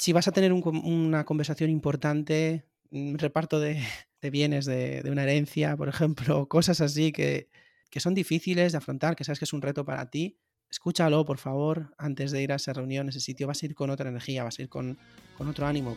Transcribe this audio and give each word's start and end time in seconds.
si 0.00 0.14
vas 0.14 0.26
a 0.28 0.32
tener 0.32 0.52
una 0.52 1.24
conversación 1.24 1.68
importante, 1.68 2.64
un 2.90 3.18
reparto 3.18 3.60
de, 3.60 3.82
bienes 4.22 4.64
de, 4.64 5.02
una 5.10 5.24
herencia, 5.24 5.76
por 5.76 5.88
ejemplo, 5.88 6.48
cosas 6.48 6.80
así 6.80 7.12
que, 7.12 7.50
son 7.98 8.14
difíciles 8.14 8.72
de 8.72 8.78
afrontar, 8.78 9.14
que 9.14 9.24
sabes 9.24 9.38
que 9.38 9.44
es 9.44 9.52
un 9.52 9.60
reto 9.60 9.84
para 9.84 10.08
ti, 10.08 10.38
escúchalo, 10.70 11.26
por 11.26 11.36
favor, 11.36 11.94
antes 11.98 12.30
de 12.30 12.42
ir 12.42 12.50
a 12.52 12.54
esa 12.54 12.72
reunión, 12.72 13.08
a 13.08 13.10
ese 13.10 13.20
sitio. 13.20 13.46
Vas 13.46 13.62
a 13.62 13.66
ir 13.66 13.74
con 13.74 13.90
otra 13.90 14.08
energía, 14.08 14.42
vas 14.42 14.58
a 14.58 14.62
ir 14.62 14.68
con, 14.70 14.98
con 15.36 15.48
otro 15.48 15.66
ánimo. 15.66 15.96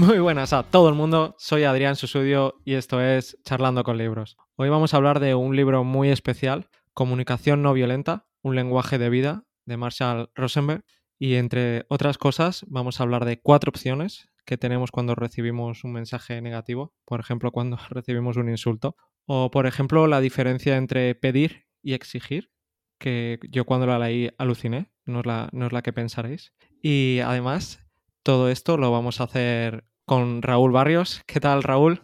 Muy 0.00 0.18
buenas 0.18 0.54
a 0.54 0.62
todo 0.62 0.88
el 0.88 0.94
mundo, 0.94 1.36
soy 1.38 1.64
Adrián 1.64 1.94
Susudio 1.94 2.54
y 2.64 2.72
esto 2.72 3.02
es 3.02 3.36
Charlando 3.44 3.84
con 3.84 3.98
Libros. 3.98 4.38
Hoy 4.56 4.70
vamos 4.70 4.94
a 4.94 4.96
hablar 4.96 5.20
de 5.20 5.34
un 5.34 5.54
libro 5.54 5.84
muy 5.84 6.08
especial, 6.08 6.70
Comunicación 6.94 7.60
no 7.60 7.74
violenta, 7.74 8.26
un 8.40 8.56
lenguaje 8.56 8.96
de 8.96 9.10
vida, 9.10 9.44
de 9.66 9.76
Marshall 9.76 10.30
Rosenberg. 10.34 10.86
Y 11.18 11.34
entre 11.34 11.84
otras 11.90 12.16
cosas, 12.16 12.64
vamos 12.66 12.98
a 12.98 13.02
hablar 13.02 13.26
de 13.26 13.42
cuatro 13.42 13.68
opciones 13.68 14.30
que 14.46 14.56
tenemos 14.56 14.90
cuando 14.90 15.14
recibimos 15.14 15.84
un 15.84 15.92
mensaje 15.92 16.40
negativo, 16.40 16.94
por 17.04 17.20
ejemplo, 17.20 17.52
cuando 17.52 17.78
recibimos 17.90 18.38
un 18.38 18.48
insulto, 18.48 18.96
o 19.26 19.50
por 19.50 19.66
ejemplo, 19.66 20.06
la 20.06 20.22
diferencia 20.22 20.78
entre 20.78 21.14
pedir 21.14 21.66
y 21.82 21.92
exigir, 21.92 22.50
que 22.98 23.38
yo 23.50 23.66
cuando 23.66 23.86
la 23.86 23.98
leí 23.98 24.30
aluciné, 24.38 24.90
no 25.04 25.20
es 25.20 25.26
la, 25.26 25.50
no 25.52 25.66
es 25.66 25.72
la 25.74 25.82
que 25.82 25.92
pensaréis. 25.92 26.54
Y 26.82 27.18
además, 27.22 27.86
todo 28.22 28.48
esto 28.48 28.78
lo 28.78 28.90
vamos 28.90 29.20
a 29.20 29.24
hacer 29.24 29.89
con 30.10 30.42
Raúl 30.42 30.72
Barrios. 30.72 31.22
¿Qué 31.24 31.38
tal, 31.38 31.62
Raúl? 31.62 32.02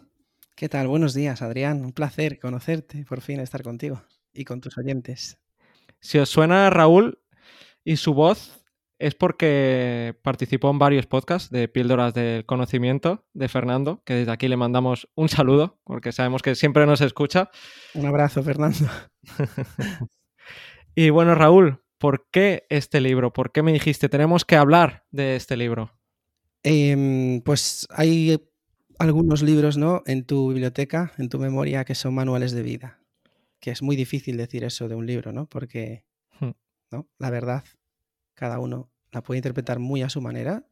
¿Qué 0.55 0.69
tal? 0.69 0.87
Buenos 0.87 1.13
días, 1.13 1.41
Adrián. 1.41 1.83
Un 1.83 1.91
placer 1.91 2.39
conocerte, 2.39 3.03
por 3.03 3.19
fin 3.19 3.41
estar 3.41 3.63
contigo 3.63 4.01
y 4.33 4.45
con 4.45 4.61
tus 4.61 4.77
oyentes. 4.77 5.37
Si 5.99 6.17
os 6.17 6.29
suena 6.29 6.69
Raúl 6.69 7.19
y 7.83 7.97
su 7.97 8.13
voz, 8.13 8.63
es 8.97 9.13
porque 9.13 10.17
participó 10.21 10.69
en 10.69 10.79
varios 10.79 11.05
podcasts 11.05 11.49
de 11.49 11.67
Píldoras 11.67 12.13
del 12.13 12.45
Conocimiento 12.45 13.25
de 13.33 13.49
Fernando, 13.49 14.01
que 14.05 14.13
desde 14.13 14.31
aquí 14.31 14.47
le 14.47 14.55
mandamos 14.55 15.09
un 15.13 15.27
saludo, 15.27 15.77
porque 15.83 16.13
sabemos 16.13 16.41
que 16.41 16.55
siempre 16.55 16.85
nos 16.85 17.01
escucha. 17.01 17.49
Un 17.93 18.05
abrazo, 18.05 18.41
Fernando. 18.41 18.87
y 20.95 21.09
bueno, 21.09 21.35
Raúl, 21.35 21.83
¿por 21.97 22.29
qué 22.31 22.67
este 22.69 23.01
libro? 23.01 23.33
¿Por 23.33 23.51
qué 23.51 23.63
me 23.63 23.73
dijiste 23.73 24.07
tenemos 24.07 24.45
que 24.45 24.55
hablar 24.55 25.03
de 25.11 25.35
este 25.35 25.57
libro? 25.57 25.96
Em, 26.63 27.41
pues 27.41 27.87
hay 27.89 28.39
algunos 28.99 29.41
libros 29.41 29.77
¿no? 29.77 30.03
en 30.05 30.25
tu 30.25 30.49
biblioteca, 30.49 31.13
en 31.17 31.29
tu 31.29 31.39
memoria, 31.39 31.85
que 31.85 31.95
son 31.95 32.13
manuales 32.13 32.51
de 32.51 32.63
vida. 32.63 32.99
Que 33.59 33.71
es 33.71 33.81
muy 33.81 33.95
difícil 33.95 34.37
decir 34.37 34.63
eso 34.63 34.87
de 34.87 34.95
un 34.95 35.05
libro, 35.05 35.31
¿no? 35.31 35.47
Porque 35.47 36.03
hmm. 36.39 36.51
¿no? 36.91 37.07
la 37.17 37.29
verdad 37.29 37.63
cada 38.35 38.59
uno 38.59 38.91
la 39.11 39.23
puede 39.23 39.39
interpretar 39.39 39.79
muy 39.79 40.03
a 40.03 40.09
su 40.09 40.21
manera, 40.21 40.67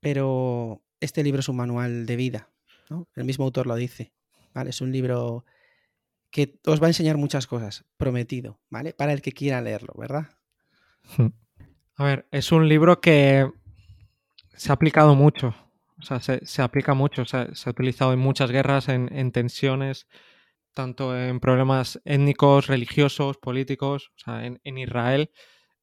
pero 0.00 0.82
este 1.00 1.22
libro 1.22 1.40
es 1.40 1.48
un 1.48 1.56
manual 1.56 2.06
de 2.06 2.16
vida, 2.16 2.50
¿no? 2.88 3.08
El 3.14 3.24
mismo 3.24 3.44
autor 3.44 3.66
lo 3.66 3.76
dice, 3.76 4.12
¿vale? 4.54 4.70
Es 4.70 4.80
un 4.80 4.90
libro 4.90 5.44
que 6.30 6.60
os 6.64 6.80
va 6.80 6.86
a 6.86 6.90
enseñar 6.90 7.18
muchas 7.18 7.46
cosas, 7.46 7.84
prometido, 7.98 8.58
¿vale? 8.70 8.94
Para 8.94 9.12
el 9.12 9.20
que 9.20 9.32
quiera 9.32 9.60
leerlo, 9.60 9.92
¿verdad? 9.98 10.28
Hmm. 11.16 11.28
A 11.96 12.04
ver, 12.04 12.26
es 12.30 12.52
un 12.52 12.68
libro 12.68 13.02
que 13.02 13.50
se 14.54 14.70
ha 14.70 14.74
aplicado 14.74 15.14
mucho, 15.14 15.54
o 15.98 16.02
sea, 16.02 16.20
se, 16.20 16.62
aplica 16.62 16.94
mucho, 16.94 17.24
se 17.24 17.36
ha 17.38 17.70
utilizado 17.70 18.12
en 18.12 18.18
muchas 18.18 18.50
guerras, 18.50 18.88
en, 18.88 19.32
tensiones, 19.32 20.06
tanto 20.74 21.16
en 21.16 21.40
problemas 21.40 22.00
étnicos, 22.04 22.66
religiosos, 22.66 23.36
políticos, 23.38 24.12
o 24.16 24.18
sea, 24.18 24.46
en 24.46 24.78
Israel 24.78 25.30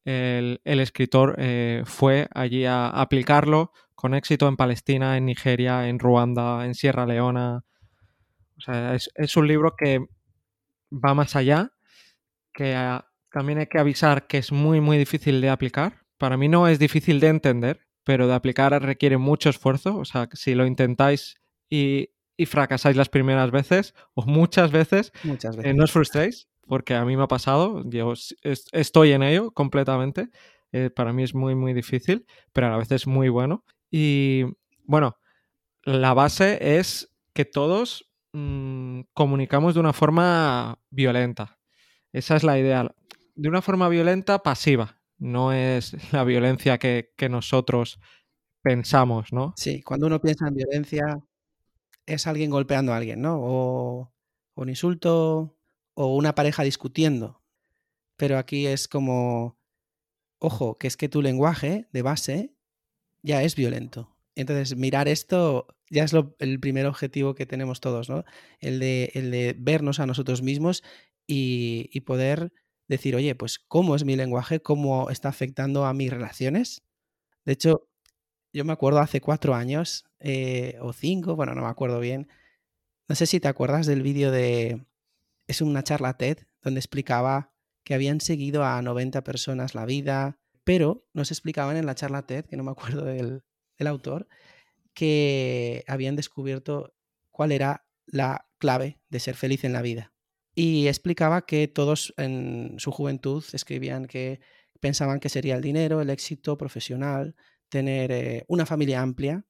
el, 0.08 0.80
escritor 0.80 1.34
eh, 1.38 1.82
fue 1.84 2.28
allí 2.34 2.64
a 2.64 2.88
aplicarlo 2.88 3.72
con 3.94 4.14
éxito 4.14 4.48
en 4.48 4.56
Palestina, 4.56 5.16
en 5.16 5.26
Nigeria, 5.26 5.88
en 5.88 5.98
Ruanda, 5.98 6.64
en 6.64 6.74
Sierra 6.74 7.04
Leona. 7.04 7.64
O 8.56 8.60
sea, 8.60 8.94
es, 8.94 9.36
un 9.36 9.46
libro 9.46 9.74
que 9.76 10.00
va 10.92 11.14
más 11.14 11.36
allá, 11.36 11.72
que 12.54 12.74
ah, 12.74 13.06
también 13.30 13.58
hay 13.58 13.66
que 13.66 13.78
avisar 13.78 14.26
que 14.26 14.38
es 14.38 14.50
muy, 14.52 14.80
muy 14.80 14.96
difícil 14.96 15.40
de 15.40 15.50
aplicar. 15.50 16.06
Para 16.16 16.36
mí 16.36 16.48
no 16.48 16.68
es 16.68 16.78
difícil 16.78 17.20
de 17.20 17.28
entender, 17.28 17.86
pero 18.08 18.26
de 18.26 18.32
aplicar 18.32 18.72
requiere 18.82 19.18
mucho 19.18 19.50
esfuerzo. 19.50 19.98
O 19.98 20.06
sea, 20.06 20.30
si 20.32 20.54
lo 20.54 20.64
intentáis 20.64 21.36
y, 21.68 22.08
fracasáis 22.46 22.96
las 22.96 23.10
primeras 23.10 23.50
veces, 23.50 23.94
o 24.14 24.24
muchas 24.24 24.72
veces, 24.72 25.12
muchas 25.24 25.54
veces. 25.54 25.70
Eh, 25.70 25.74
no 25.74 25.84
os 25.84 25.92
frustréis, 25.92 26.48
porque 26.66 26.94
a 26.94 27.04
mí 27.04 27.18
me 27.18 27.24
ha 27.24 27.28
pasado, 27.28 27.82
yo 27.84 28.14
estoy 28.72 29.12
en 29.12 29.22
ello 29.22 29.50
completamente. 29.50 30.30
Eh, 30.72 30.88
para 30.88 31.12
mí 31.12 31.22
es 31.22 31.34
muy, 31.34 31.54
muy 31.54 31.74
difícil, 31.74 32.24
pero 32.54 32.68
a 32.68 32.70
la 32.70 32.76
vez 32.78 32.90
es 32.92 33.06
muy 33.06 33.28
bueno. 33.28 33.62
Y 33.90 34.44
bueno, 34.84 35.18
la 35.84 36.14
base 36.14 36.78
es 36.78 37.14
que 37.34 37.44
todos 37.44 38.08
mm, 38.32 39.00
comunicamos 39.12 39.74
de 39.74 39.80
una 39.80 39.92
forma 39.92 40.78
violenta. 40.88 41.58
Esa 42.14 42.36
es 42.36 42.42
la 42.42 42.58
idea. 42.58 42.90
De 43.34 43.50
una 43.50 43.60
forma 43.60 43.90
violenta 43.90 44.38
pasiva. 44.42 44.97
No 45.18 45.52
es 45.52 45.92
la 46.12 46.24
violencia 46.24 46.78
que, 46.78 47.12
nosotros 47.30 48.00
pensamos, 48.62 49.32
¿no? 49.32 49.54
Sí, 49.56 49.82
cuando 49.82 50.06
uno 50.06 50.20
piensa 50.20 50.48
en 50.48 50.54
violencia 50.54 51.20
es 52.06 52.26
alguien 52.26 52.50
golpeando 52.50 52.92
a 52.92 52.96
alguien, 52.96 53.20
¿no? 53.20 53.38
O 53.40 54.12
un 54.54 54.68
insulto, 54.68 55.56
o 55.94 56.16
una 56.16 56.34
pareja 56.34 56.62
discutiendo. 56.62 57.42
Pero 58.16 58.38
aquí 58.38 58.66
es 58.66 58.88
como, 58.88 59.58
ojo, 60.38 60.78
que 60.78 60.86
es 60.86 60.96
que 60.96 61.08
tu 61.08 61.22
lenguaje 61.22 61.88
de 61.92 62.02
base 62.02 62.54
ya 63.22 63.42
es 63.42 63.54
violento. 63.54 64.16
Entonces, 64.34 64.76
mirar 64.76 65.08
esto 65.08 65.66
ya 65.90 66.04
es 66.04 66.12
el 66.38 66.60
primer 66.60 66.86
objetivo 66.86 67.34
que 67.34 67.46
tenemos 67.46 67.80
todos, 67.80 68.08
¿no? 68.08 68.24
El 68.60 68.78
de, 68.78 69.10
el 69.14 69.30
de 69.30 69.54
vernos 69.58 70.00
a 70.00 70.06
nosotros 70.06 70.42
mismos 70.42 70.82
y, 71.26 72.00
poder 72.06 72.52
decir, 72.88 73.14
oye, 73.14 73.34
pues, 73.34 73.58
¿cómo 73.58 73.94
es 73.94 74.04
mi 74.04 74.16
lenguaje? 74.16 74.60
¿Cómo 74.60 75.10
está 75.10 75.28
afectando 75.28 75.84
a 75.84 75.94
mis 75.94 76.10
relaciones? 76.10 76.82
De 77.44 77.52
hecho, 77.52 77.88
yo 78.52 78.64
me 78.64 78.72
acuerdo 78.72 79.00
hace 79.00 79.20
cuatro 79.20 79.54
años 79.54 80.04
eh, 80.20 80.78
o 80.80 80.92
cinco, 80.92 81.36
bueno, 81.36 81.54
no 81.54 81.62
me 81.62 81.68
acuerdo 81.68 82.00
bien. 82.00 82.28
No 83.08 83.14
sé 83.14 83.26
si 83.26 83.40
te 83.40 83.48
acuerdas 83.48 83.86
del 83.86 84.02
vídeo 84.02 84.30
de 84.30 84.86
es 85.48 85.62
una 85.62 85.82
charla 85.82 86.16
TED 86.16 86.38
donde 86.62 86.78
explicaba 86.78 87.52
que 87.82 87.94
habían 87.94 88.20
seguido 88.20 88.64
a 88.64 88.80
90 88.82 89.24
personas 89.24 89.74
la 89.74 89.86
vida, 89.86 90.38
pero 90.62 91.06
nos 91.14 91.30
explicaban 91.30 91.78
en 91.78 91.86
la 91.86 91.94
charla 91.94 92.26
TED, 92.26 92.44
que 92.44 92.56
no 92.56 92.62
me 92.62 92.70
acuerdo 92.70 93.04
del, 93.04 93.42
autor, 93.86 94.28
que 94.92 95.84
habían 95.86 96.16
descubierto 96.16 96.94
cuál 97.30 97.52
era 97.52 97.86
la 98.06 98.46
clave 98.58 99.00
de 99.08 99.20
ser 99.20 99.36
feliz 99.36 99.64
en 99.64 99.72
la 99.72 99.82
vida. 99.82 100.12
Y 100.60 100.88
explicaba 100.88 101.46
que 101.46 101.68
todos 101.68 102.12
en 102.16 102.74
su 102.78 102.90
juventud 102.90 103.44
escribían 103.52 104.06
que 104.06 104.40
pensaban 104.80 105.20
que 105.20 105.28
sería 105.28 105.54
el 105.54 105.62
dinero, 105.62 106.00
el 106.00 106.10
éxito 106.10 106.58
profesional, 106.58 107.36
tener 107.68 108.10
eh, 108.10 108.44
una 108.48 108.66
familia 108.66 109.00
amplia, 109.00 109.36
mm. 109.36 109.44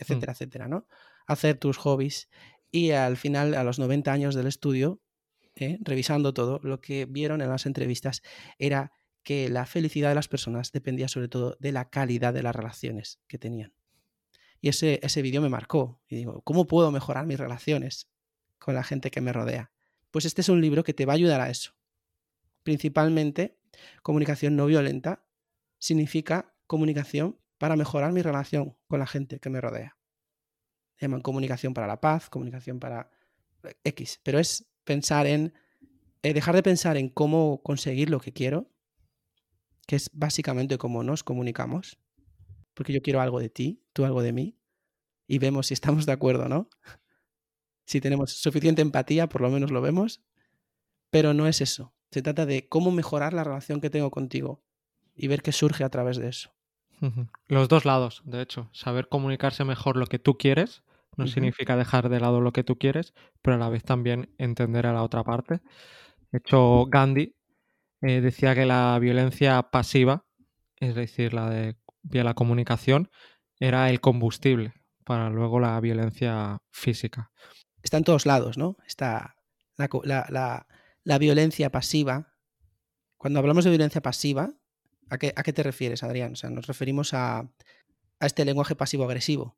etcétera, 0.00 0.32
etcétera, 0.32 0.66
¿no? 0.66 0.88
Hacer 1.28 1.58
tus 1.58 1.76
hobbies. 1.76 2.28
Y 2.72 2.90
al 2.90 3.16
final, 3.16 3.54
a 3.54 3.62
los 3.62 3.78
90 3.78 4.12
años 4.12 4.34
del 4.34 4.48
estudio, 4.48 5.00
¿eh? 5.54 5.78
revisando 5.80 6.34
todo, 6.34 6.58
lo 6.64 6.80
que 6.80 7.04
vieron 7.04 7.40
en 7.40 7.48
las 7.48 7.64
entrevistas 7.64 8.22
era 8.58 8.90
que 9.22 9.48
la 9.48 9.64
felicidad 9.64 10.08
de 10.08 10.16
las 10.16 10.26
personas 10.26 10.72
dependía 10.72 11.06
sobre 11.06 11.28
todo 11.28 11.56
de 11.60 11.70
la 11.70 11.88
calidad 11.88 12.34
de 12.34 12.42
las 12.42 12.56
relaciones 12.56 13.20
que 13.28 13.38
tenían. 13.38 13.74
Y 14.60 14.70
ese, 14.70 14.98
ese 15.04 15.22
vídeo 15.22 15.40
me 15.40 15.48
marcó. 15.48 16.02
Y 16.08 16.16
digo, 16.16 16.42
¿cómo 16.42 16.66
puedo 16.66 16.90
mejorar 16.90 17.26
mis 17.26 17.38
relaciones 17.38 18.10
con 18.58 18.74
la 18.74 18.82
gente 18.82 19.12
que 19.12 19.20
me 19.20 19.32
rodea? 19.32 19.71
Pues 20.12 20.26
este 20.26 20.42
es 20.42 20.48
un 20.48 20.60
libro 20.60 20.84
que 20.84 20.94
te 20.94 21.06
va 21.06 21.14
a 21.14 21.16
ayudar 21.16 21.40
a 21.40 21.50
eso. 21.50 21.72
Principalmente, 22.62 23.58
comunicación 24.02 24.54
no 24.54 24.66
violenta 24.66 25.24
significa 25.78 26.54
comunicación 26.68 27.40
para 27.58 27.76
mejorar 27.76 28.12
mi 28.12 28.22
relación 28.22 28.76
con 28.86 29.00
la 29.00 29.06
gente 29.06 29.40
que 29.40 29.50
me 29.50 29.60
rodea. 29.60 29.96
Llaman 31.00 31.22
comunicación 31.22 31.74
para 31.74 31.88
la 31.88 32.00
paz, 32.00 32.28
comunicación 32.28 32.78
para 32.78 33.10
X, 33.82 34.20
pero 34.22 34.38
es 34.38 34.66
pensar 34.84 35.26
en, 35.26 35.54
eh, 36.22 36.34
dejar 36.34 36.54
de 36.54 36.62
pensar 36.62 36.96
en 36.96 37.08
cómo 37.08 37.62
conseguir 37.62 38.10
lo 38.10 38.20
que 38.20 38.32
quiero, 38.32 38.70
que 39.86 39.96
es 39.96 40.10
básicamente 40.12 40.78
cómo 40.78 41.02
nos 41.02 41.24
comunicamos, 41.24 41.98
porque 42.74 42.92
yo 42.92 43.02
quiero 43.02 43.20
algo 43.20 43.40
de 43.40 43.48
ti, 43.48 43.82
tú 43.92 44.04
algo 44.04 44.22
de 44.22 44.32
mí, 44.32 44.58
y 45.26 45.38
vemos 45.38 45.68
si 45.68 45.74
estamos 45.74 46.04
de 46.06 46.12
acuerdo, 46.12 46.48
¿no? 46.48 46.68
Si 47.84 48.00
tenemos 48.00 48.32
suficiente 48.32 48.82
empatía, 48.82 49.28
por 49.28 49.40
lo 49.40 49.50
menos 49.50 49.70
lo 49.70 49.80
vemos, 49.80 50.22
pero 51.10 51.34
no 51.34 51.46
es 51.46 51.60
eso. 51.60 51.94
Se 52.10 52.22
trata 52.22 52.46
de 52.46 52.68
cómo 52.68 52.90
mejorar 52.90 53.32
la 53.32 53.44
relación 53.44 53.80
que 53.80 53.90
tengo 53.90 54.10
contigo 54.10 54.62
y 55.14 55.28
ver 55.28 55.42
qué 55.42 55.52
surge 55.52 55.84
a 55.84 55.90
través 55.90 56.16
de 56.16 56.28
eso. 56.28 56.54
Los 57.48 57.68
dos 57.68 57.84
lados, 57.84 58.22
de 58.24 58.42
hecho, 58.42 58.70
saber 58.72 59.08
comunicarse 59.08 59.64
mejor 59.64 59.96
lo 59.96 60.06
que 60.06 60.20
tú 60.20 60.38
quieres 60.38 60.84
No 61.16 61.26
significa 61.26 61.76
dejar 61.76 62.08
de 62.08 62.20
lado 62.20 62.40
lo 62.40 62.52
que 62.52 62.64
tú 62.64 62.78
quieres, 62.78 63.12
pero 63.42 63.56
a 63.56 63.58
la 63.58 63.68
vez 63.68 63.82
también 63.82 64.32
entender 64.38 64.86
a 64.86 64.92
la 64.92 65.02
otra 65.02 65.24
parte. 65.24 65.60
De 66.30 66.38
hecho, 66.38 66.86
Gandhi 66.86 67.34
eh, 68.00 68.20
decía 68.20 68.54
que 68.54 68.66
la 68.66 68.98
violencia 68.98 69.62
pasiva, 69.64 70.24
es 70.76 70.94
decir, 70.94 71.34
la 71.34 71.50
de 71.50 71.76
vía 72.02 72.24
la 72.24 72.34
comunicación, 72.34 73.10
era 73.58 73.90
el 73.90 74.00
combustible 74.00 74.72
para 75.04 75.28
luego 75.28 75.60
la 75.60 75.78
violencia 75.80 76.62
física. 76.70 77.30
Está 77.82 77.96
en 77.98 78.04
todos 78.04 78.26
lados, 78.26 78.58
¿no? 78.58 78.76
Está 78.86 79.36
la, 79.76 79.88
la- 80.04 80.26
la- 80.30 80.66
la 81.04 81.18
violencia 81.18 81.70
pasiva. 81.70 82.34
Cuando 83.16 83.38
hablamos 83.38 83.64
de 83.64 83.70
violencia 83.70 84.00
pasiva, 84.00 84.50
¿a 85.10 85.18
qué, 85.18 85.32
a 85.36 85.42
qué 85.42 85.52
te 85.52 85.62
refieres, 85.62 86.02
Adrián? 86.02 86.32
O 86.32 86.36
sea, 86.36 86.50
nos 86.50 86.66
referimos 86.66 87.14
a, 87.14 87.38
a 87.40 88.26
este 88.26 88.44
lenguaje 88.44 88.74
pasivo-agresivo, 88.76 89.56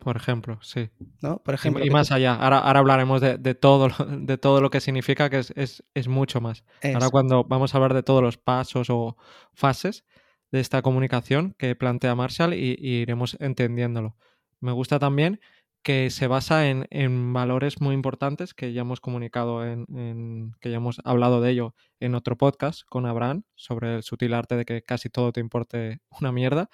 Por 0.00 0.16
ejemplo, 0.16 0.58
sí. 0.62 0.90
¿no? 1.20 1.38
Por 1.42 1.54
Y, 1.54 1.56
ejemplo, 1.56 1.84
y 1.84 1.90
más 1.90 2.08
tú- 2.08 2.14
allá. 2.14 2.34
Ahora, 2.34 2.58
ahora 2.58 2.80
hablaremos 2.80 3.20
de, 3.20 3.38
de 3.38 3.54
todo 3.54 3.88
lo, 3.88 4.04
de 4.06 4.38
todo 4.38 4.60
lo 4.60 4.70
que 4.70 4.80
significa, 4.80 5.30
que 5.30 5.38
es, 5.38 5.52
es- 5.56 5.84
es 5.94 6.08
mucho 6.08 6.40
más. 6.40 6.64
Ahora 6.82 7.10
cuando 7.10 7.44
vamos 7.44 7.72
a 7.74 7.78
hablar 7.78 7.94
de 7.94 8.02
todos 8.02 8.22
los 8.22 8.36
pasos 8.38 8.88
o 8.90 9.16
fases 9.54 10.04
de 10.50 10.58
esta 10.60 10.82
comunicación 10.82 11.54
que 11.58 11.74
plantea 11.76 12.14
Marshall 12.16 12.54
y, 12.54 12.76
y 12.78 12.96
iremos 13.02 13.36
entendiéndolo. 13.40 14.16
Me 14.60 14.72
gusta 14.72 14.98
también 14.98 15.40
que 15.82 16.10
se 16.10 16.26
basa 16.28 16.68
en, 16.68 16.86
en 16.90 17.32
valores 17.32 17.80
muy 17.80 17.94
importantes 17.94 18.54
que 18.54 18.72
ya 18.72 18.82
hemos 18.82 19.00
comunicado, 19.00 19.66
en, 19.66 20.52
que 20.60 20.70
ya 20.70 20.76
hemos 20.76 21.00
hablado 21.04 21.40
de 21.40 21.50
ello 21.50 21.74
en 22.00 22.14
otro 22.14 22.36
podcast 22.36 22.82
con 22.88 23.06
Abraham 23.06 23.42
sobre 23.56 23.96
el 23.96 24.02
sutil 24.02 24.34
arte 24.34 24.56
de 24.56 24.64
que 24.64 24.82
casi 24.82 25.08
todo 25.08 25.32
te 25.32 25.40
importe 25.40 26.00
una 26.20 26.32
mierda, 26.32 26.68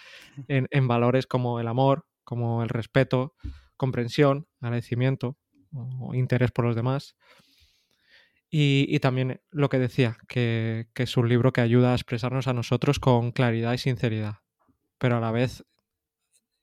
en, 0.48 0.68
en 0.70 0.88
valores 0.88 1.26
como 1.26 1.60
el 1.60 1.68
amor, 1.68 2.06
como 2.24 2.62
el 2.62 2.68
respeto, 2.68 3.34
comprensión, 3.76 4.46
agradecimiento 4.60 5.38
o 5.72 6.14
interés 6.14 6.50
por 6.50 6.66
los 6.66 6.76
demás. 6.76 7.16
Y, 8.50 8.86
y 8.88 8.98
también 9.00 9.40
lo 9.50 9.68
que 9.68 9.78
decía, 9.78 10.16
que, 10.26 10.88
que 10.94 11.02
es 11.02 11.16
un 11.16 11.28
libro 11.28 11.52
que 11.52 11.60
ayuda 11.60 11.92
a 11.92 11.94
expresarnos 11.94 12.48
a 12.48 12.54
nosotros 12.54 12.98
con 12.98 13.30
claridad 13.32 13.74
y 13.74 13.78
sinceridad, 13.78 14.36
pero 14.98 15.18
a 15.18 15.20
la 15.20 15.30
vez 15.30 15.64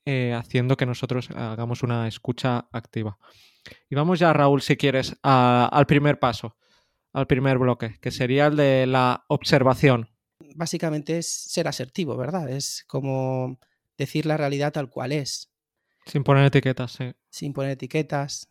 eh, 0.06 0.34
haciendo 0.34 0.78
que 0.78 0.86
nosotros 0.86 1.30
hagamos 1.32 1.84
una 1.84 2.08
escucha 2.08 2.68
activa. 2.72 3.18
Y 3.90 3.96
vamos 3.96 4.20
ya, 4.20 4.32
Raúl, 4.34 4.62
si 4.62 4.78
quieres, 4.78 5.16
a- 5.24 5.68
al 5.72 5.86
primer 5.88 6.20
paso, 6.20 6.56
al 7.14 7.28
primer 7.28 7.58
bloque, 7.58 7.98
que 8.02 8.12
sería 8.12 8.48
el 8.48 8.56
de 8.56 8.86
la 8.86 9.26
observación. 9.28 10.10
Básicamente 10.56 11.18
es 11.18 11.28
ser 11.32 11.68
asertivo, 11.68 12.16
¿verdad? 12.18 12.50
Es 12.50 12.84
como 12.88 13.60
decir 13.98 14.26
la 14.26 14.38
realidad 14.38 14.74
tal 14.74 14.90
cual 14.90 15.12
es, 15.12 15.52
Sin 16.06 16.24
poner 16.24 16.46
etiquetas, 16.46 16.92
sí. 16.92 17.12
sin 17.30 17.54
poner 17.54 17.72
etiquetas. 17.72 18.50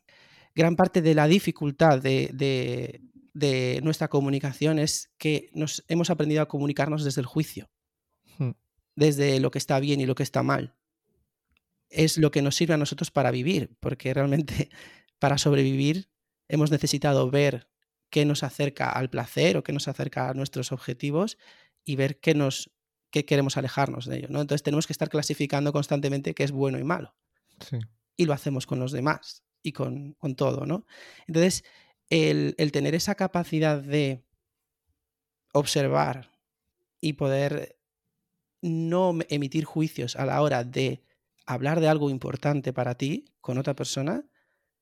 Gran 0.55 0.75
parte 0.77 1.03
de 1.03 1.15
la 1.15 1.27
dificultad 1.29 2.01
de, 2.01 2.31
de- 2.33 3.01
de 3.33 3.81
nuestra 3.83 4.09
comunicación 4.09 4.79
es 4.79 5.12
que 5.19 5.51
nos 5.55 5.85
hemos 5.89 6.09
aprendido 6.11 6.41
a 6.43 6.49
comunicarnos 6.49 7.05
desde 7.05 7.21
el 7.21 7.27
juicio, 7.27 7.69
Mm, 8.39 8.51
desde 8.97 9.39
lo 9.41 9.51
que 9.51 9.59
está 9.59 9.79
bien 9.81 10.01
y 10.01 10.06
lo 10.06 10.15
que 10.15 10.23
está 10.25 10.43
mal. 10.43 10.75
Es 11.88 12.19
lo 12.19 12.31
que 12.31 12.42
nos 12.42 12.56
sirve 12.56 12.75
a 12.75 12.78
nosotros 12.78 13.10
para 13.10 13.31
vivir, 13.31 13.76
porque 13.81 14.12
realmente 14.14 14.69
para 15.19 15.38
sobrevivir 15.38 16.08
hemos 16.48 16.70
necesitado 16.70 17.31
ver 17.31 17.69
qué 18.10 18.25
nos 18.25 18.42
acerca 18.42 18.90
al 18.90 19.10
placer 19.10 19.56
o 19.56 19.62
qué 19.62 19.72
nos 19.72 19.88
acerca 19.88 20.28
a 20.28 20.34
nuestros 20.34 20.72
objetivos 20.72 21.38
y 21.84 21.96
ver 21.96 22.20
qué 22.20 22.34
nos 22.34 22.70
qué 23.10 23.25
queremos 23.25 23.56
alejarnos 23.56 24.06
de 24.06 24.16
ello, 24.19 24.28
¿no? 24.28 24.40
Entonces 24.40 24.64
tenemos 24.64 24.88
que 24.88 24.92
estar 24.92 25.08
clasificando 25.08 25.72
constantemente 25.72 26.34
qué 26.34 26.42
es 26.42 26.50
bueno 26.50 26.78
y 26.81 26.84
malo 26.84 27.14
Sí. 27.60 27.78
y 28.16 28.25
lo 28.26 28.32
hacemos 28.32 28.66
con 28.66 28.81
los 28.81 28.90
demás 28.90 29.44
y 29.62 29.70
con, 29.72 30.14
con 30.14 30.34
todo, 30.34 30.66
¿no? 30.66 30.84
Entonces, 31.28 31.64
el, 32.10 32.56
el 32.58 32.72
tener 32.72 32.94
esa 32.96 33.14
capacidad 33.14 33.81
de 33.81 34.25
observar 35.52 36.32
y 37.00 37.14
poder 37.14 37.78
no 38.60 39.16
emitir 39.28 39.64
juicios 39.64 40.16
a 40.16 40.26
la 40.26 40.42
hora 40.42 40.64
de 40.64 41.04
hablar 41.46 41.81
de 41.81 41.88
algo 41.88 42.11
importante 42.11 42.73
para 42.73 42.94
ti 42.94 43.26
con 43.41 43.58
otra 43.58 43.75
persona 43.75 44.25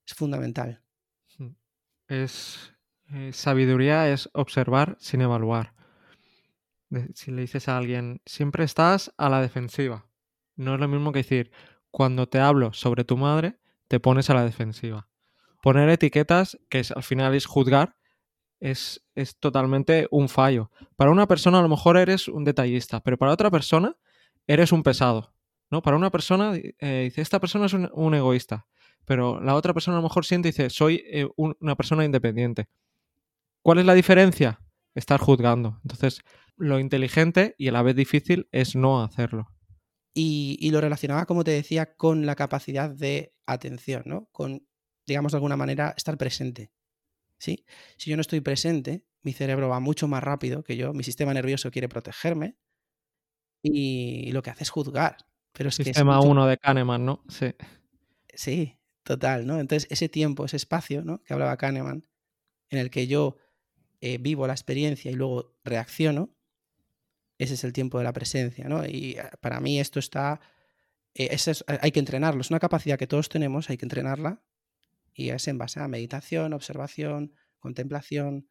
es 0.06 0.14
fundamental. 0.14 0.82
Mm. 1.38 1.50
Es 2.08 2.72
eh, 3.12 3.32
sabiduría 3.32 4.08
es 4.08 4.30
observar 4.32 4.96
sin 4.98 5.20
evaluar. 5.20 5.74
Si 7.14 7.30
le 7.30 7.42
dices 7.42 7.68
a 7.68 7.78
alguien, 7.78 8.20
siempre 8.26 8.64
estás 8.64 9.12
a 9.16 9.28
la 9.28 9.40
defensiva. 9.40 10.06
No 10.56 10.74
es 10.74 10.80
lo 10.80 10.88
mismo 10.88 11.12
que 11.12 11.20
decir, 11.20 11.50
cuando 11.90 12.28
te 12.28 12.38
hablo 12.38 12.72
sobre 12.72 13.04
tu 13.04 13.16
madre, 13.16 13.58
te 13.88 14.00
pones 14.00 14.28
a 14.30 14.34
la 14.34 14.44
defensiva. 14.44 15.08
Poner 15.62 15.88
etiquetas, 15.88 16.58
que 16.68 16.82
al 16.94 17.02
final 17.02 17.34
es 17.34 17.46
juzgar, 17.46 17.96
es, 18.60 19.04
es 19.14 19.38
totalmente 19.38 20.06
un 20.10 20.28
fallo. 20.28 20.70
Para 20.96 21.10
una 21.10 21.26
persona 21.26 21.58
a 21.58 21.62
lo 21.62 21.68
mejor 21.68 21.96
eres 21.96 22.28
un 22.28 22.44
detallista, 22.44 23.00
pero 23.00 23.16
para 23.16 23.32
otra 23.32 23.50
persona 23.50 23.96
eres 24.46 24.72
un 24.72 24.82
pesado. 24.82 25.34
¿No? 25.72 25.82
Para 25.82 25.96
una 25.96 26.10
persona 26.10 26.52
eh, 26.54 27.02
dice, 27.04 27.20
esta 27.22 27.40
persona 27.40 27.66
es 27.66 27.72
un, 27.72 28.14
egoísta, 28.14 28.66
pero 29.04 29.40
la 29.40 29.54
otra 29.56 29.74
persona 29.74 29.96
a 29.96 30.00
lo 30.00 30.04
mejor 30.08 30.24
siente 30.24 30.48
y 30.48 30.52
dice, 30.52 30.70
soy 30.70 31.02
eh, 31.06 31.26
un- 31.36 31.56
una 31.60 31.74
persona 31.76 32.04
independiente. 32.04 32.68
¿Cuál 33.64 33.78
es 33.78 33.86
la 33.86 33.94
diferencia? 33.94 34.60
Estar 34.94 35.18
juzgando. 35.20 35.80
Entonces, 35.82 36.20
lo 36.56 36.78
inteligente 36.78 37.54
y 37.58 37.68
a 37.68 37.72
la 37.72 37.82
vez 37.82 37.96
difícil 37.96 38.48
es 38.52 38.76
no 38.76 39.02
hacerlo. 39.02 39.48
Y, 40.14 40.58
y 40.60 40.70
lo 40.70 40.80
relacionaba, 40.80 41.24
como 41.26 41.42
te 41.42 41.52
decía, 41.52 41.94
con 41.96 42.26
la 42.26 42.34
capacidad 42.36 42.90
de 42.90 43.32
atención, 43.46 44.02
¿no? 44.04 44.28
Con, 44.30 44.66
digamos 45.06 45.32
de 45.32 45.36
alguna 45.38 45.56
manera, 45.56 45.94
estar 45.96 46.18
presente. 46.18 46.70
¿sí? 47.38 47.64
Si 47.96 48.10
yo 48.10 48.16
no 48.16 48.20
estoy 48.20 48.40
presente, 48.40 49.04
mi 49.22 49.32
cerebro 49.32 49.68
va 49.68 49.80
mucho 49.80 50.06
más 50.08 50.22
rápido 50.22 50.62
que 50.62 50.76
yo, 50.76 50.92
mi 50.92 51.02
sistema 51.02 51.32
nervioso 51.34 51.70
quiere 51.70 51.88
protegerme 51.88 52.56
y 53.62 54.32
lo 54.32 54.42
que 54.42 54.50
hace 54.50 54.64
es 54.64 54.70
juzgar. 54.70 55.16
Pero 55.52 55.68
es 55.68 55.74
Sistema 55.76 56.16
mucho- 56.16 56.28
1 56.28 56.46
de 56.46 56.58
Kahneman, 56.58 57.04
¿no? 57.04 57.22
Sí. 57.28 57.54
Sí, 58.34 58.78
total, 59.02 59.46
¿no? 59.46 59.60
Entonces, 59.60 59.90
ese 59.90 60.08
tiempo, 60.08 60.44
ese 60.44 60.56
espacio, 60.56 61.04
¿no? 61.04 61.22
Que 61.22 61.34
hablaba 61.34 61.56
Kahneman, 61.56 62.06
en 62.70 62.78
el 62.78 62.90
que 62.90 63.06
yo 63.06 63.36
eh, 64.00 64.18
vivo 64.18 64.46
la 64.46 64.52
experiencia 64.54 65.10
y 65.10 65.14
luego 65.14 65.54
reacciono, 65.64 66.34
ese 67.38 67.54
es 67.54 67.64
el 67.64 67.72
tiempo 67.72 67.98
de 67.98 68.04
la 68.04 68.12
presencia, 68.12 68.68
¿no? 68.68 68.84
Y 68.86 69.12
eh, 69.18 69.22
para 69.40 69.60
mí 69.60 69.78
esto 69.80 69.98
está, 69.98 70.40
eh, 71.14 71.28
es- 71.30 71.64
hay 71.66 71.92
que 71.92 72.00
entrenarlo, 72.00 72.40
es 72.40 72.50
una 72.50 72.58
capacidad 72.60 72.98
que 72.98 73.06
todos 73.06 73.28
tenemos, 73.28 73.68
hay 73.70 73.76
que 73.76 73.84
entrenarla 73.84 74.42
y 75.14 75.30
es 75.30 75.46
en 75.48 75.58
base 75.58 75.80
a 75.80 75.88
meditación, 75.88 76.52
observación, 76.52 77.34
contemplación, 77.58 78.48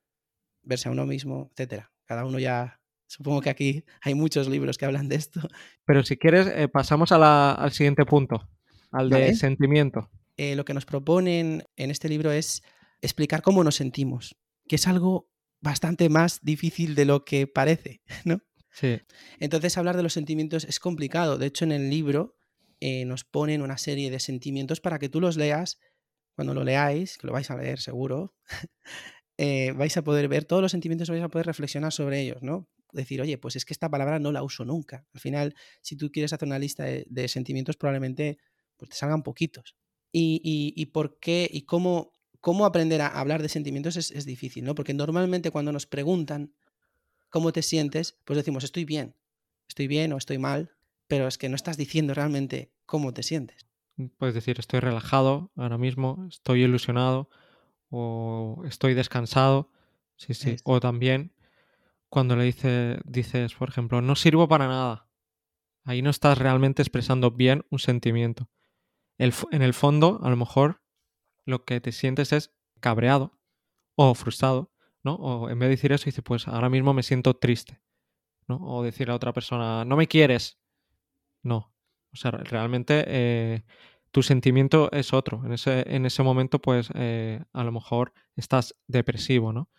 verse 0.61 0.89
a 0.89 0.91
uno 0.91 1.05
mismo, 1.05 1.49
etcétera. 1.51 1.91
Cada 2.05 2.25
uno 2.25 2.37
ya, 2.39 2.80
supongo 3.11 3.41
que 3.41 3.49
aquí 3.49 3.83
hay 4.01 4.13
muchos 4.13 4.47
libros 4.47 4.77
que 4.77 4.85
hablan 4.85 5.09
de 5.09 5.15
esto. 5.17 5.41
Pero 5.85 6.03
si 6.03 6.17
quieres, 6.17 6.47
eh, 6.47 6.67
pasamos 6.67 7.11
a 7.11 7.17
la- 7.17 7.51
al 7.51 7.71
siguiente 7.71 8.05
punto, 8.05 8.49
al 8.91 9.09
de 9.09 9.15
Vale. 9.15 9.33
sentimiento. 9.35 10.09
eh, 10.37 10.55
lo 10.55 10.65
que 10.65 10.73
nos 10.73 10.85
proponen 10.85 11.63
en 11.75 11.91
este 11.91 12.09
libro 12.09 12.31
es 12.31 12.63
explicar 13.01 13.41
cómo 13.43 13.63
nos 13.63 13.75
sentimos, 13.75 14.35
que 14.67 14.75
es 14.77 14.87
algo 14.87 15.29
bastante 15.59 16.09
más 16.09 16.39
difícil 16.41 16.95
de 16.95 17.05
lo 17.05 17.25
que 17.25 17.45
parece, 17.47 18.01
¿no? 18.25 18.39
Sí. 18.71 18.99
Entonces 19.39 19.77
hablar 19.77 19.97
de 19.97 20.03
los 20.03 20.13
sentimientos 20.13 20.63
es 20.63 20.79
complicado. 20.79 21.37
De 21.37 21.45
hecho, 21.47 21.65
en 21.65 21.73
el 21.73 21.89
libro 21.89 22.35
eh, 22.79 23.05
nos 23.05 23.23
ponen 23.25 23.61
una 23.61 23.77
serie 23.77 24.09
de 24.09 24.19
sentimientos 24.19 24.79
para 24.81 24.97
que 24.97 25.09
tú 25.09 25.19
los 25.21 25.35
leas. 25.37 25.77
Cuando 26.35 26.53
lo 26.55 26.63
leáis, 26.63 27.17
que 27.17 27.27
lo 27.27 27.33
vais 27.33 27.51
a 27.51 27.57
leer 27.57 27.79
seguro, 27.79 28.33
eh, 29.37 29.73
vais 29.73 29.95
a 29.97 30.03
poder 30.03 30.27
ver 30.27 30.45
todos 30.45 30.61
los 30.61 30.71
sentimientos, 30.71 31.09
vais 31.09 31.21
a 31.23 31.29
poder 31.29 31.45
reflexionar 31.45 31.91
sobre 31.91 32.21
ellos, 32.21 32.41
¿no? 32.41 32.67
Decir, 32.91 33.21
oye, 33.21 33.37
pues 33.37 33.55
es 33.55 33.65
que 33.65 33.73
esta 33.73 33.89
palabra 33.89 34.19
no 34.19 34.31
la 34.31 34.43
uso 34.43 34.65
nunca. 34.65 35.05
Al 35.13 35.19
final, 35.19 35.55
si 35.81 35.95
tú 35.95 36.11
quieres 36.11 36.33
hacer 36.33 36.47
una 36.47 36.59
lista 36.59 36.83
de, 36.83 37.05
de 37.09 37.27
sentimientos, 37.27 37.77
probablemente 37.77 38.37
pues, 38.77 38.89
te 38.89 38.95
salgan 38.97 39.23
poquitos. 39.23 39.75
Y, 40.11 40.41
y- 40.43 40.73
y 40.81 40.87
por 40.87 41.19
qué 41.19 41.49
y 41.51 41.61
cómo, 41.63 42.11
cómo 42.41 42.65
aprender 42.65 43.01
a 43.01 43.07
hablar 43.07 43.41
de 43.41 43.49
sentimientos 43.49 43.95
es, 43.95 44.11
es 44.11 44.25
difícil, 44.25 44.65
¿no? 44.65 44.75
Porque 44.75 44.93
normalmente 44.93 45.51
cuando 45.51 45.71
nos 45.71 45.85
preguntan 45.85 46.53
cómo 47.29 47.53
te 47.53 47.61
sientes, 47.61 48.17
pues 48.25 48.37
decimos, 48.37 48.63
estoy 48.63 48.83
bien, 48.85 49.15
estoy 49.69 49.87
bien 49.87 50.11
o 50.13 50.17
estoy 50.17 50.37
mal, 50.37 50.71
pero 51.07 51.27
es 51.27 51.37
que 51.37 51.47
no 51.49 51.55
estás 51.55 51.77
diciendo 51.77 52.13
realmente 52.13 52.73
cómo 52.85 53.13
te 53.13 53.23
sientes. 53.23 53.67
Puedes 54.17 54.35
decir, 54.35 54.59
estoy 54.59 54.79
relajado 54.81 55.51
ahora 55.55 55.77
mismo, 55.77 56.25
estoy 56.29 56.63
ilusionado 56.63 57.29
o 57.89 58.63
estoy 58.65 58.93
descansado. 58.93 59.69
Sí, 60.17 60.33
sí. 60.33 60.51
Es- 60.51 60.61
O 60.65 60.79
también 60.79 61.33
cuando 62.11 62.35
le 62.35 62.43
dice, 62.43 62.99
dices, 63.05 63.55
por 63.55 63.69
ejemplo, 63.69 64.01
no 64.01 64.15
sirvo 64.15 64.47
para 64.47 64.67
nada. 64.67 65.07
Ahí 65.85 66.01
no 66.01 66.09
estás 66.09 66.37
realmente 66.37 66.81
expresando 66.81 67.31
bien 67.31 67.65
un 67.69 67.79
sentimiento. 67.79 68.49
El 69.17 69.33
en 69.51 69.61
el 69.61 69.73
fondo, 69.73 70.19
a 70.21 70.29
lo 70.29 70.35
mejor, 70.35 70.83
lo 71.45 71.63
que 71.63 71.79
te 71.81 71.91
sientes 71.91 72.33
es 72.33 72.53
cabreado 72.81 73.39
o 73.95 74.13
frustrado, 74.13 74.71
¿no? 75.03 75.15
O 75.15 75.49
en 75.49 75.57
vez 75.57 75.67
de 75.67 75.75
decir 75.77 75.91
eso, 75.93 76.05
dice, 76.05 76.21
pues 76.21 76.47
ahora 76.47 76.69
mismo 76.69 76.93
me 76.93 77.01
siento 77.01 77.33
triste, 77.35 77.81
¿no? 78.47 78.57
O 78.61 78.83
decir 78.83 79.09
a 79.09 79.15
otra 79.15 79.31
persona, 79.31 79.85
no 79.85 79.95
me 79.95 80.07
quieres. 80.07 80.59
No. 81.43 81.73
O 82.13 82.17
sea, 82.17 82.31
re- 82.31 82.43
realmente 82.43 83.05
eh, 83.07 83.63
tu 84.11 84.21
sentimiento 84.21 84.91
es 84.91 85.13
otro. 85.13 85.45
En 85.45 85.53
ese, 85.53 85.85
en 85.95 86.05
ese 86.05 86.23
momento, 86.23 86.59
pues 86.61 86.89
eh, 86.93 87.41
a 87.53 87.63
lo 87.63 87.71
mejor 87.71 88.13
estás 88.35 88.75
depresivo, 88.87 89.53
¿no? 89.53 89.69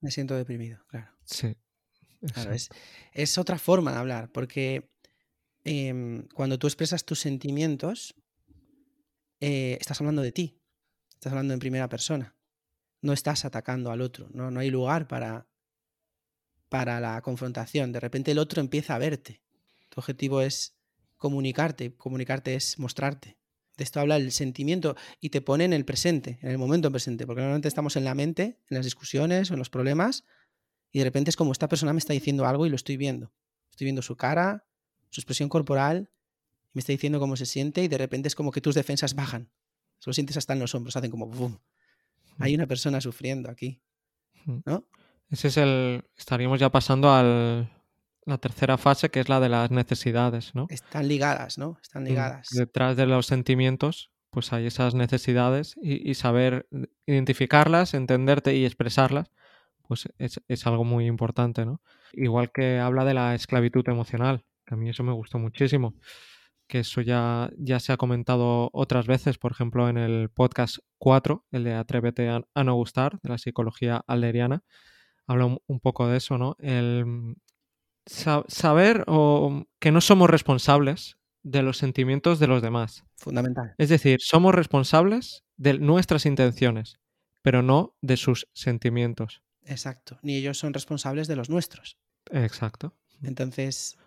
Me 0.00 0.10
siento 0.12 0.36
deprimido, 0.36 0.84
claro. 0.86 1.10
Sí. 1.24 1.56
Claro, 2.32 2.52
es, 3.12 3.38
otra 3.38 3.58
forma 3.58 3.92
de 3.92 3.98
hablar, 3.98 4.30
porque 4.32 4.90
em, 5.64 6.26
cuando 6.34 6.58
tú 6.58 6.66
expresas 6.66 7.04
tus 7.04 7.20
sentimientos, 7.20 8.14
eh, 9.40 9.78
estás 9.80 10.00
hablando 10.00 10.22
de 10.22 10.32
ti, 10.32 10.60
estás 11.14 11.32
hablando 11.32 11.54
en 11.54 11.60
primera 11.60 11.88
persona, 11.88 12.34
no 13.02 13.12
estás 13.12 13.44
atacando 13.44 13.90
al 13.90 14.00
otro, 14.02 14.28
no, 14.32 14.50
no 14.50 14.60
hay 14.60 14.70
lugar 14.70 15.08
para, 15.08 15.46
para 16.68 17.00
la 17.00 17.20
confrontación. 17.20 17.92
De 17.92 18.00
repente 18.00 18.30
el 18.30 18.38
otro 18.38 18.60
empieza 18.60 18.94
a 18.94 18.98
verte. 18.98 19.42
Tu 19.90 20.00
objetivo 20.00 20.40
es 20.40 20.76
comunicarte, 21.18 21.94
comunicarte 21.96 22.54
es 22.54 22.78
mostrarte. 22.78 23.36
De 23.76 23.84
esto 23.84 24.00
habla 24.00 24.16
el 24.16 24.30
sentimiento 24.32 24.96
y 25.20 25.30
te 25.30 25.40
pone 25.40 25.64
en 25.64 25.72
el 25.72 25.84
presente, 25.84 26.38
en 26.42 26.50
el 26.50 26.58
momento 26.58 26.90
presente, 26.90 27.26
porque 27.26 27.40
normalmente 27.40 27.68
estamos 27.68 27.96
en 27.96 28.04
la 28.04 28.14
mente, 28.14 28.58
en 28.68 28.76
las 28.76 28.84
discusiones 28.84 29.50
o 29.50 29.54
en 29.54 29.58
los 29.58 29.70
problemas, 29.70 30.24
y 30.92 30.98
de 30.98 31.04
repente 31.04 31.30
es 31.30 31.36
como 31.36 31.52
esta 31.52 31.68
persona 31.68 31.92
me 31.92 31.98
está 31.98 32.12
diciendo 32.12 32.46
algo 32.46 32.66
y 32.66 32.70
lo 32.70 32.76
estoy 32.76 32.96
viendo. 32.96 33.32
Estoy 33.70 33.84
viendo 33.86 34.02
su 34.02 34.16
cara, 34.16 34.66
su 35.10 35.20
expresión 35.20 35.48
corporal, 35.48 36.10
me 36.72 36.80
está 36.80 36.92
diciendo 36.92 37.18
cómo 37.20 37.36
se 37.36 37.46
siente 37.46 37.82
y 37.82 37.88
de 37.88 37.98
repente 37.98 38.28
es 38.28 38.34
como 38.34 38.50
que 38.52 38.60
tus 38.60 38.74
defensas 38.74 39.14
bajan. 39.14 39.50
Lo 40.06 40.12
sientes 40.12 40.36
hasta 40.36 40.52
en 40.54 40.60
los 40.60 40.74
hombros, 40.74 40.96
hacen 40.96 41.10
como 41.10 41.26
¡bum! 41.26 41.58
Hay 42.38 42.54
una 42.54 42.66
persona 42.66 43.00
sufriendo 43.00 43.50
aquí, 43.50 43.80
Mm. 44.46 44.58
¿no? 44.64 44.86
Ese 45.28 45.48
es 45.48 45.56
el. 45.58 46.02
Estaríamos 46.16 46.58
ya 46.58 46.70
pasando 46.70 47.10
a 47.12 47.68
la 48.24 48.38
tercera 48.38 48.78
fase, 48.78 49.10
que 49.10 49.20
es 49.20 49.28
la 49.28 49.38
de 49.38 49.50
las 49.50 49.70
necesidades, 49.70 50.54
¿no? 50.54 50.66
Están 50.70 51.06
ligadas, 51.08 51.58
¿no? 51.58 51.78
Están 51.82 52.04
Mm, 52.04 52.06
ligadas. 52.06 52.48
Detrás 52.52 52.96
de 52.96 53.04
los 53.06 53.26
sentimientos, 53.26 54.10
pues 54.30 54.52
hay 54.54 54.64
esas 54.66 54.94
necesidades 54.94 55.74
y, 55.82 56.08
y 56.10 56.14
saber 56.14 56.66
identificarlas, 57.06 57.92
entenderte 57.94 58.56
y 58.56 58.64
expresarlas, 58.64 59.30
pues 59.90 60.08
es, 60.18 60.40
es 60.46 60.66
algo 60.68 60.84
muy 60.84 61.06
importante, 61.06 61.66
¿no? 61.66 61.82
Igual 62.12 62.52
que 62.52 62.78
habla 62.78 63.04
de 63.04 63.12
la 63.14 63.34
esclavitud 63.34 63.82
emocional, 63.88 64.44
que 64.64 64.74
a 64.74 64.76
mí 64.76 64.88
eso 64.88 65.02
me 65.02 65.10
gustó 65.12 65.40
muchísimo, 65.40 65.94
que 66.68 66.78
eso 66.78 67.00
ya, 67.00 67.50
ya 67.58 67.80
se 67.80 67.92
ha 67.92 67.96
comentado 67.96 68.70
otras 68.72 69.08
veces, 69.08 69.36
por 69.38 69.50
ejemplo, 69.50 69.88
en 69.88 69.98
el 69.98 70.28
podcast 70.30 70.76
4, 70.98 71.44
el 71.50 71.64
de 71.64 71.74
Atrévete 71.74 72.28
a, 72.28 72.40
a 72.54 72.62
no 72.62 72.74
gustar, 72.76 73.18
de 73.20 73.30
la 73.30 73.38
psicología 73.38 74.04
alderiana, 74.06 74.62
habla 75.26 75.46
un, 75.46 75.58
un 75.66 75.80
poco 75.80 76.06
de 76.06 76.18
eso, 76.18 76.38
¿no? 76.38 76.54
El 76.60 77.34
sa- 78.06 78.44
saber 78.46 79.02
o, 79.08 79.64
que 79.80 79.90
no 79.90 80.00
somos 80.00 80.30
responsables 80.30 81.16
de 81.42 81.62
los 81.62 81.78
sentimientos 81.78 82.38
de 82.38 82.46
los 82.46 82.62
demás. 82.62 83.02
Fundamental. 83.16 83.74
Es 83.76 83.88
decir, 83.88 84.18
somos 84.20 84.54
responsables 84.54 85.42
de 85.56 85.78
nuestras 85.80 86.26
intenciones, 86.26 87.00
pero 87.42 87.62
no 87.62 87.96
de 88.02 88.16
sus 88.16 88.46
sentimientos. 88.52 89.42
Exacto. 89.64 90.18
Ni 90.22 90.36
ellos 90.36 90.58
son 90.58 90.74
responsables 90.74 91.28
de 91.28 91.36
los 91.36 91.50
nuestros. 91.50 91.98
Exacto. 92.30 92.94
Entonces, 93.22 93.98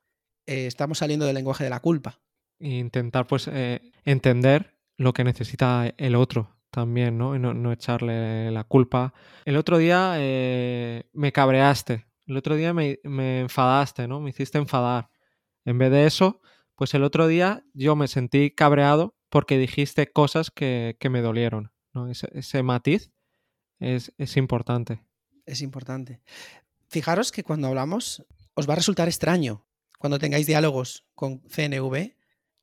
eh, 0.45 0.67
estamos 0.67 0.97
saliendo 0.97 1.25
del 1.25 1.35
lenguaje 1.35 1.63
de 1.63 1.69
la 1.69 1.79
culpa. 1.79 2.19
Intentar, 2.59 3.27
pues, 3.27 3.47
eh, 3.47 3.91
entender 4.03 4.77
lo 4.97 5.13
que 5.13 5.23
necesita 5.23 5.93
el 5.97 6.15
otro 6.15 6.55
también, 6.69 7.17
¿no? 7.17 7.35
Y 7.35 7.39
no, 7.39 7.53
no 7.53 7.71
echarle 7.71 8.51
la 8.51 8.63
culpa. 8.63 9.13
El 9.45 9.57
otro 9.57 9.77
día 9.77 10.15
eh, 10.17 11.03
me 11.13 11.31
cabreaste, 11.31 12.05
el 12.25 12.37
otro 12.37 12.55
día 12.55 12.73
me, 12.73 12.99
me 13.03 13.41
enfadaste, 13.41 14.07
¿no? 14.07 14.19
Me 14.19 14.31
hiciste 14.31 14.57
enfadar. 14.57 15.09
En 15.65 15.77
vez 15.77 15.91
de 15.91 16.05
eso, 16.05 16.41
pues 16.75 16.93
el 16.93 17.03
otro 17.03 17.27
día 17.27 17.63
yo 17.73 17.95
me 17.95 18.07
sentí 18.07 18.51
cabreado 18.51 19.15
porque 19.29 19.57
dijiste 19.57 20.11
cosas 20.11 20.51
que, 20.51 20.97
que 20.99 21.09
me 21.09 21.21
dolieron, 21.21 21.71
¿no? 21.93 22.07
Ese, 22.07 22.27
ese 22.33 22.63
matiz 22.63 23.11
es, 23.79 24.13
es 24.17 24.37
importante. 24.37 25.03
Es 25.45 25.61
importante. 25.61 26.21
Fijaros 26.87 27.31
que 27.31 27.43
cuando 27.43 27.67
hablamos 27.67 28.23
os 28.53 28.67
va 28.69 28.73
a 28.73 28.77
resultar 28.77 29.07
extraño 29.07 29.65
cuando 29.99 30.19
tengáis 30.19 30.45
diálogos 30.47 31.05
con 31.15 31.39
CNV 31.49 32.13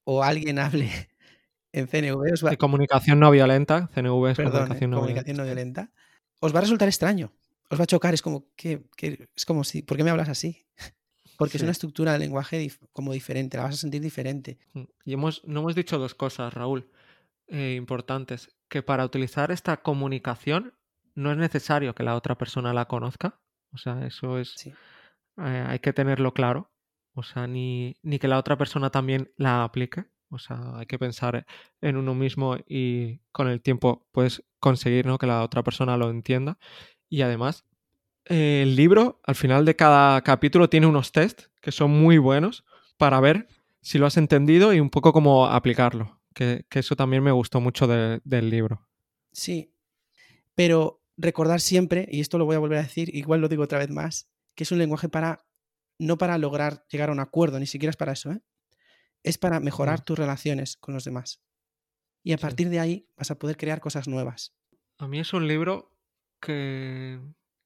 o 0.04 0.22
alguien 0.22 0.58
hable 0.58 0.88
en 1.72 1.86
CNV. 1.88 2.32
Os 2.34 2.44
va, 2.44 2.50
De 2.50 2.56
comunicación 2.58 3.18
no 3.20 3.30
violenta, 3.30 3.88
CNV 3.94 4.26
es 4.30 4.36
perdón, 4.36 4.52
comunicación 4.52 4.90
no 4.90 4.96
comunicación 4.98 5.36
no 5.36 5.44
violenta. 5.44 5.82
violenta. 5.82 6.04
Os 6.40 6.54
va 6.54 6.58
a 6.58 6.62
resultar 6.62 6.88
extraño. 6.88 7.32
Os 7.70 7.78
va 7.78 7.84
a 7.84 7.86
chocar. 7.86 8.14
Es 8.14 8.22
como, 8.22 8.46
que 8.56 8.82
es 9.36 9.44
como 9.46 9.62
si, 9.64 9.82
¿por 9.82 9.96
qué 9.96 10.04
me 10.04 10.10
hablas 10.10 10.28
así? 10.28 10.66
Porque 11.38 11.56
es 11.56 11.62
una 11.62 11.72
estructura 11.72 12.12
de 12.12 12.18
lenguaje 12.18 12.62
dif- 12.62 12.86
como 12.92 13.12
diferente, 13.14 13.56
la 13.56 13.62
vas 13.64 13.74
a 13.74 13.78
sentir 13.78 14.02
diferente. 14.02 14.58
Mm. 14.74 14.82
Y 15.06 15.12
hemos, 15.14 15.42
no 15.46 15.60
hemos 15.60 15.74
dicho 15.74 15.98
dos 15.98 16.14
cosas, 16.14 16.52
Raúl, 16.52 16.90
eh, 17.48 17.74
importantes. 17.78 18.50
Que 18.68 18.82
para 18.82 19.04
utilizar 19.04 19.50
esta 19.50 19.78
comunicación 19.78 20.74
no 21.14 21.30
es 21.32 21.36
necesario 21.36 21.94
que 21.94 22.02
la 22.02 22.14
otra 22.16 22.36
persona 22.36 22.72
la 22.72 22.86
conozca. 22.86 23.40
O 23.72 23.78
sea, 23.78 24.06
eso 24.06 24.38
es. 24.38 24.52
Sí. 24.56 24.72
eh, 25.38 25.64
hay 25.68 25.78
que 25.78 25.92
tenerlo 25.92 26.32
claro. 26.34 26.70
O 27.14 27.22
sea, 27.22 27.46
ni, 27.46 27.96
ni 28.02 28.18
que 28.18 28.28
la 28.28 28.38
otra 28.38 28.56
persona 28.56 28.90
también 28.90 29.32
la 29.36 29.64
aplique. 29.64 30.04
O 30.30 30.38
sea, 30.38 30.76
hay 30.78 30.86
que 30.86 30.98
pensar 30.98 31.44
en 31.80 31.96
uno 31.96 32.14
mismo 32.14 32.56
y 32.66 33.18
con 33.32 33.48
el 33.48 33.60
tiempo 33.60 34.06
puedes 34.12 34.44
conseguir 34.60 35.06
¿no? 35.06 35.18
que 35.18 35.26
la 35.26 35.42
otra 35.42 35.62
persona 35.64 35.96
lo 35.96 36.08
entienda. 36.10 36.56
Y 37.08 37.22
además, 37.22 37.64
eh, 38.26 38.60
el 38.62 38.76
libro, 38.76 39.20
al 39.24 39.34
final 39.34 39.64
de 39.64 39.74
cada 39.74 40.20
capítulo, 40.22 40.68
tiene 40.68 40.86
unos 40.86 41.10
test 41.10 41.46
que 41.60 41.72
son 41.72 41.90
muy 41.90 42.18
buenos 42.18 42.64
para 42.96 43.18
ver 43.18 43.48
si 43.80 43.98
lo 43.98 44.06
has 44.06 44.16
entendido 44.16 44.72
y 44.72 44.78
un 44.78 44.90
poco 44.90 45.12
cómo 45.12 45.46
aplicarlo. 45.46 46.20
Que, 46.32 46.64
que 46.68 46.78
eso 46.78 46.94
también 46.94 47.24
me 47.24 47.32
gustó 47.32 47.60
mucho 47.60 47.88
de- 47.88 48.20
del 48.22 48.50
libro. 48.50 48.86
Sí, 49.32 49.74
pero 50.54 50.99
recordar 51.20 51.60
siempre, 51.60 52.08
y 52.10 52.20
esto 52.20 52.38
lo 52.38 52.44
voy 52.46 52.56
a 52.56 52.60
volver 52.60 52.78
a 52.78 52.82
decir, 52.82 53.14
igual 53.14 53.40
lo 53.40 53.48
digo 53.48 53.64
otra 53.64 53.78
vez 53.78 53.90
más, 53.90 54.30
que 54.54 54.64
es 54.64 54.72
un 54.72 54.78
lenguaje 54.78 55.08
para, 55.08 55.46
no 55.98 56.18
para 56.18 56.38
lograr 56.38 56.86
llegar 56.90 57.10
a 57.10 57.12
un 57.12 57.20
acuerdo, 57.20 57.58
ni 57.58 57.66
siquiera 57.66 57.90
es 57.90 57.96
para 57.96 58.12
eso, 58.12 58.32
¿eh? 58.32 58.40
es 59.22 59.38
para 59.38 59.60
mejorar 59.60 60.04
tus 60.04 60.18
relaciones 60.18 60.76
con 60.76 60.94
los 60.94 61.04
demás. 61.04 61.42
Y 62.22 62.32
a 62.32 62.38
Sí. 62.38 62.42
partir 62.42 62.68
de 62.70 62.80
ahí 62.80 63.08
vas 63.16 63.30
a 63.30 63.38
poder 63.38 63.56
crear 63.56 63.80
cosas 63.80 64.08
nuevas. 64.08 64.54
A 64.98 65.08
mí 65.08 65.18
es 65.20 65.32
un 65.32 65.48
libro 65.48 65.96
que. 66.40 67.20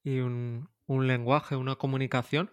y 0.05 0.19
un, 0.19 0.69
un 0.87 1.07
lenguaje, 1.07 1.57
una 1.57 1.77
comunicación 1.77 2.53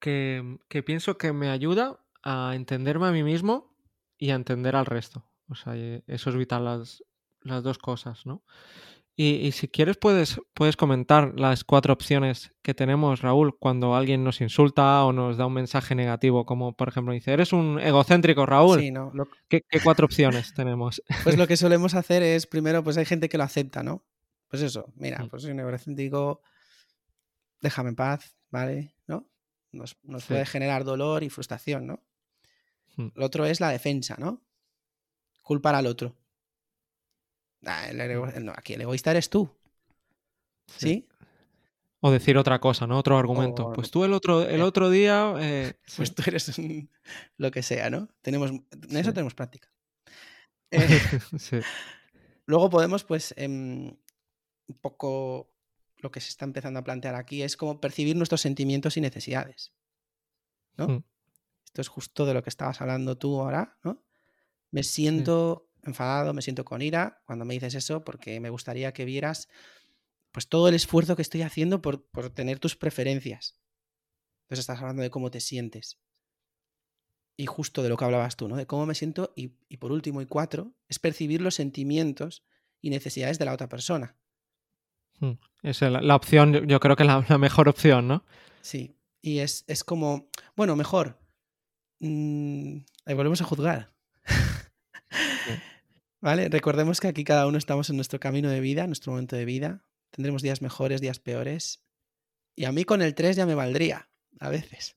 que, 0.00 0.58
que 0.68 0.82
pienso 0.82 1.18
que 1.18 1.32
me 1.32 1.50
ayuda 1.50 2.04
a 2.22 2.54
entenderme 2.54 3.06
a 3.06 3.12
mí 3.12 3.22
mismo 3.22 3.76
y 4.18 4.30
a 4.30 4.34
entender 4.34 4.76
al 4.76 4.86
resto. 4.86 5.24
O 5.48 5.54
sea, 5.54 5.74
eso 5.76 6.30
es 6.30 6.36
vital, 6.36 6.64
las, 6.64 7.04
las 7.42 7.62
dos 7.62 7.78
cosas, 7.78 8.26
¿no? 8.26 8.44
Y, 9.22 9.46
y 9.46 9.52
si 9.52 9.68
quieres 9.68 9.98
puedes, 9.98 10.40
puedes 10.54 10.78
comentar 10.78 11.38
las 11.38 11.62
cuatro 11.62 11.92
opciones 11.92 12.54
que 12.62 12.72
tenemos, 12.72 13.20
Raúl, 13.20 13.58
cuando 13.58 13.94
alguien 13.94 14.24
nos 14.24 14.40
insulta 14.40 15.04
o 15.04 15.12
nos 15.12 15.36
da 15.36 15.44
un 15.44 15.52
mensaje 15.52 15.94
negativo, 15.94 16.46
como 16.46 16.74
por 16.74 16.88
ejemplo 16.88 17.12
dice, 17.12 17.34
eres 17.34 17.52
un 17.52 17.78
egocéntrico, 17.80 18.46
Raúl. 18.46 18.80
Sí, 18.80 18.90
¿no? 18.90 19.12
¿Qué, 19.48 19.60
qué 19.68 19.80
cuatro 19.84 20.06
opciones 20.06 20.54
tenemos? 20.54 21.02
pues 21.24 21.36
lo 21.36 21.46
que 21.46 21.58
solemos 21.58 21.94
hacer 21.94 22.22
es, 22.22 22.46
primero, 22.54 22.82
pues 22.82 22.96
hay 22.96 23.04
gente 23.04 23.28
que 23.28 23.36
lo 23.36 23.44
acepta, 23.44 23.82
¿no? 23.82 24.06
Pues 24.48 24.62
eso, 24.62 24.86
mira, 24.96 25.22
Mm. 25.22 25.28
pues 25.28 25.42
soy 25.42 25.50
un 25.52 25.60
egocéntrico, 25.60 26.40
déjame 27.60 27.90
en 27.90 27.96
paz, 27.96 28.38
¿vale? 28.50 28.94
¿No? 29.06 29.28
Nos, 29.72 29.98
nos 30.02 30.22
Sí. 30.22 30.28
puede 30.28 30.46
generar 30.46 30.84
dolor 30.84 31.22
y 31.24 31.28
frustración, 31.28 31.86
¿no? 31.86 32.02
Mm. 32.96 33.08
Lo 33.16 33.26
otro 33.26 33.44
es 33.44 33.60
la 33.60 33.68
defensa, 33.68 34.16
¿no? 34.18 34.40
Culpar 35.42 35.74
al 35.74 35.86
otro. 35.86 36.16
Ah, 37.66 37.88
el 37.90 38.44
no, 38.44 38.52
aquí 38.56 38.74
el 38.74 38.80
egoísta 38.82 39.10
eres 39.10 39.28
tú, 39.28 39.50
¿sí? 40.66 41.06
O 42.00 42.10
decir 42.10 42.38
otra 42.38 42.58
cosa, 42.60 42.86
¿no? 42.86 42.98
Otro 42.98 43.18
argumento. 43.18 43.66
O- 43.66 43.72
Pues 43.74 43.90
tú 43.90 44.04
el 44.04 44.14
otro, 44.14 44.42
el 44.42 44.58
Ya. 44.58 44.64
otro 44.64 44.88
día. 44.88 45.34
eh, 45.38 45.74
Pues 45.96 46.14
tú 46.14 46.22
eres 46.26 46.56
un- 46.58 46.90
lo 47.36 47.50
que 47.50 47.62
sea, 47.62 47.90
¿no? 47.90 48.08
Tenemos, 48.22 48.50
en 48.50 48.96
eso 48.96 49.12
tenemos 49.12 49.34
práctica. 49.34 49.68
Eh, 50.72 51.00
Sí. 51.38 51.58
luego 52.46 52.70
podemos, 52.70 53.02
pues, 53.04 53.34
em, 53.36 53.88
un 54.68 54.78
poco 54.80 55.52
lo 55.98 56.10
que 56.12 56.20
se 56.20 56.28
está 56.30 56.44
empezando 56.44 56.78
a 56.78 56.84
plantear 56.84 57.16
aquí 57.16 57.42
es 57.42 57.56
como 57.56 57.80
percibir 57.80 58.14
nuestros 58.16 58.40
sentimientos 58.40 58.96
y 58.96 59.00
necesidades. 59.00 59.72
¿no? 60.76 60.86
Mm. 60.88 61.04
Esto 61.66 61.80
es 61.82 61.88
justo 61.88 62.24
de 62.24 62.34
lo 62.34 62.42
que 62.42 62.48
estabas 62.50 62.80
hablando 62.80 63.18
tú 63.18 63.40
ahora, 63.40 63.76
¿no? 63.84 64.02
Me 64.70 64.82
siento 64.84 65.68
enfadado, 65.84 66.32
me 66.34 66.42
siento 66.42 66.64
con 66.64 66.82
ira 66.82 67.22
cuando 67.26 67.44
me 67.44 67.54
dices 67.54 67.74
eso, 67.74 68.04
porque 68.04 68.40
me 68.40 68.50
gustaría 68.50 68.92
que 68.92 69.04
vieras 69.04 69.48
pues 70.32 70.48
todo 70.48 70.68
el 70.68 70.74
esfuerzo 70.74 71.16
que 71.16 71.22
estoy 71.22 71.42
haciendo 71.42 71.82
por, 71.82 72.06
por 72.10 72.30
tener 72.30 72.58
tus 72.58 72.76
preferencias. 72.76 73.58
Entonces 74.44 74.60
estás 74.64 74.78
hablando 74.80 75.02
de 75.02 75.10
cómo 75.10 75.30
te 75.30 75.40
sientes. 75.40 75.98
Y 77.36 77.46
justo 77.46 77.82
de 77.82 77.88
lo 77.88 77.96
que 77.96 78.04
hablabas 78.04 78.36
tú, 78.36 78.48
¿no? 78.48 78.56
De 78.56 78.66
cómo 78.66 78.84
me 78.86 78.94
siento. 78.94 79.32
Y, 79.34 79.54
y 79.68 79.78
por 79.78 79.92
último, 79.92 80.20
y 80.20 80.26
cuatro, 80.26 80.74
es 80.88 80.98
percibir 80.98 81.40
los 81.40 81.54
sentimientos 81.54 82.44
y 82.80 82.90
necesidades 82.90 83.38
de 83.38 83.44
la 83.46 83.54
otra 83.54 83.68
persona. 83.68 84.16
Mm. 85.20 85.32
Esa 85.62 85.86
es 85.86 85.92
la, 85.92 86.00
la 86.02 86.16
opción, 86.16 86.66
yo- 86.68 86.80
creo 86.80 86.96
que 86.96 87.04
la, 87.04 87.24
la 87.28 87.38
mejor 87.38 87.68
opción, 87.68 88.08
¿no? 88.08 88.24
Sí. 88.60 88.96
Y 89.22 89.38
es, 89.38 89.64
es 89.68 89.84
como, 89.84 90.28
bueno, 90.56 90.76
mejor. 90.76 91.18
mm, 92.00 92.76
ahí 93.06 93.14
volvemos 93.14 93.40
a 93.40 93.44
juzgar. 93.44 93.92
¿Vale? 96.20 96.48
Recordemos 96.48 97.00
que 97.00 97.08
aquí 97.08 97.24
cada 97.24 97.46
uno 97.46 97.56
estamos 97.56 97.88
en 97.90 97.96
nuestro 97.96 98.20
camino 98.20 98.50
de 98.50 98.60
vida, 98.60 98.82
en 98.82 98.90
nuestro 98.90 99.12
momento 99.12 99.36
de 99.36 99.44
vida. 99.44 99.82
Tendremos 100.10 100.42
días 100.42 100.60
mejores, 100.60 101.00
días 101.00 101.18
peores. 101.18 101.82
Y 102.54 102.64
a 102.64 102.72
mí 102.72 102.84
con 102.84 103.00
el 103.00 103.14
3 103.14 103.36
ya 103.36 103.46
me 103.46 103.54
valdría, 103.54 104.08
a 104.38 104.50
veces. 104.50 104.96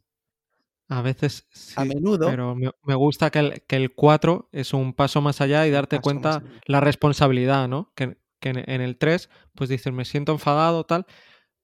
A 0.89 1.01
veces 1.01 1.48
sí, 1.51 1.74
A 1.77 1.86
menudo. 1.86 2.27
pero 2.27 2.56
me, 2.56 2.96
gusta 2.96 3.30
que 3.30 3.39
el, 3.39 3.62
que 3.68 3.77
el 3.77 3.94
4 3.94 4.50
es 4.51 4.74
un 4.74 4.94
paso 4.94 5.22
más 5.22 5.39
allá 5.39 5.65
y 5.65 5.72
darte 5.72 6.00
cuenta 6.01 6.44
la 6.65 6.82
responsabilidad, 6.82 7.70
¿no? 7.70 7.94
Que, 7.96 8.18
que 8.39 8.50
en, 8.50 8.70
en 8.70 8.82
el 8.82 8.98
3, 8.98 9.30
pues 9.56 9.70
dices, 9.70 9.94
me 9.94 10.03
siento 10.03 10.34
enfadado, 10.34 10.84
tal, 10.86 11.06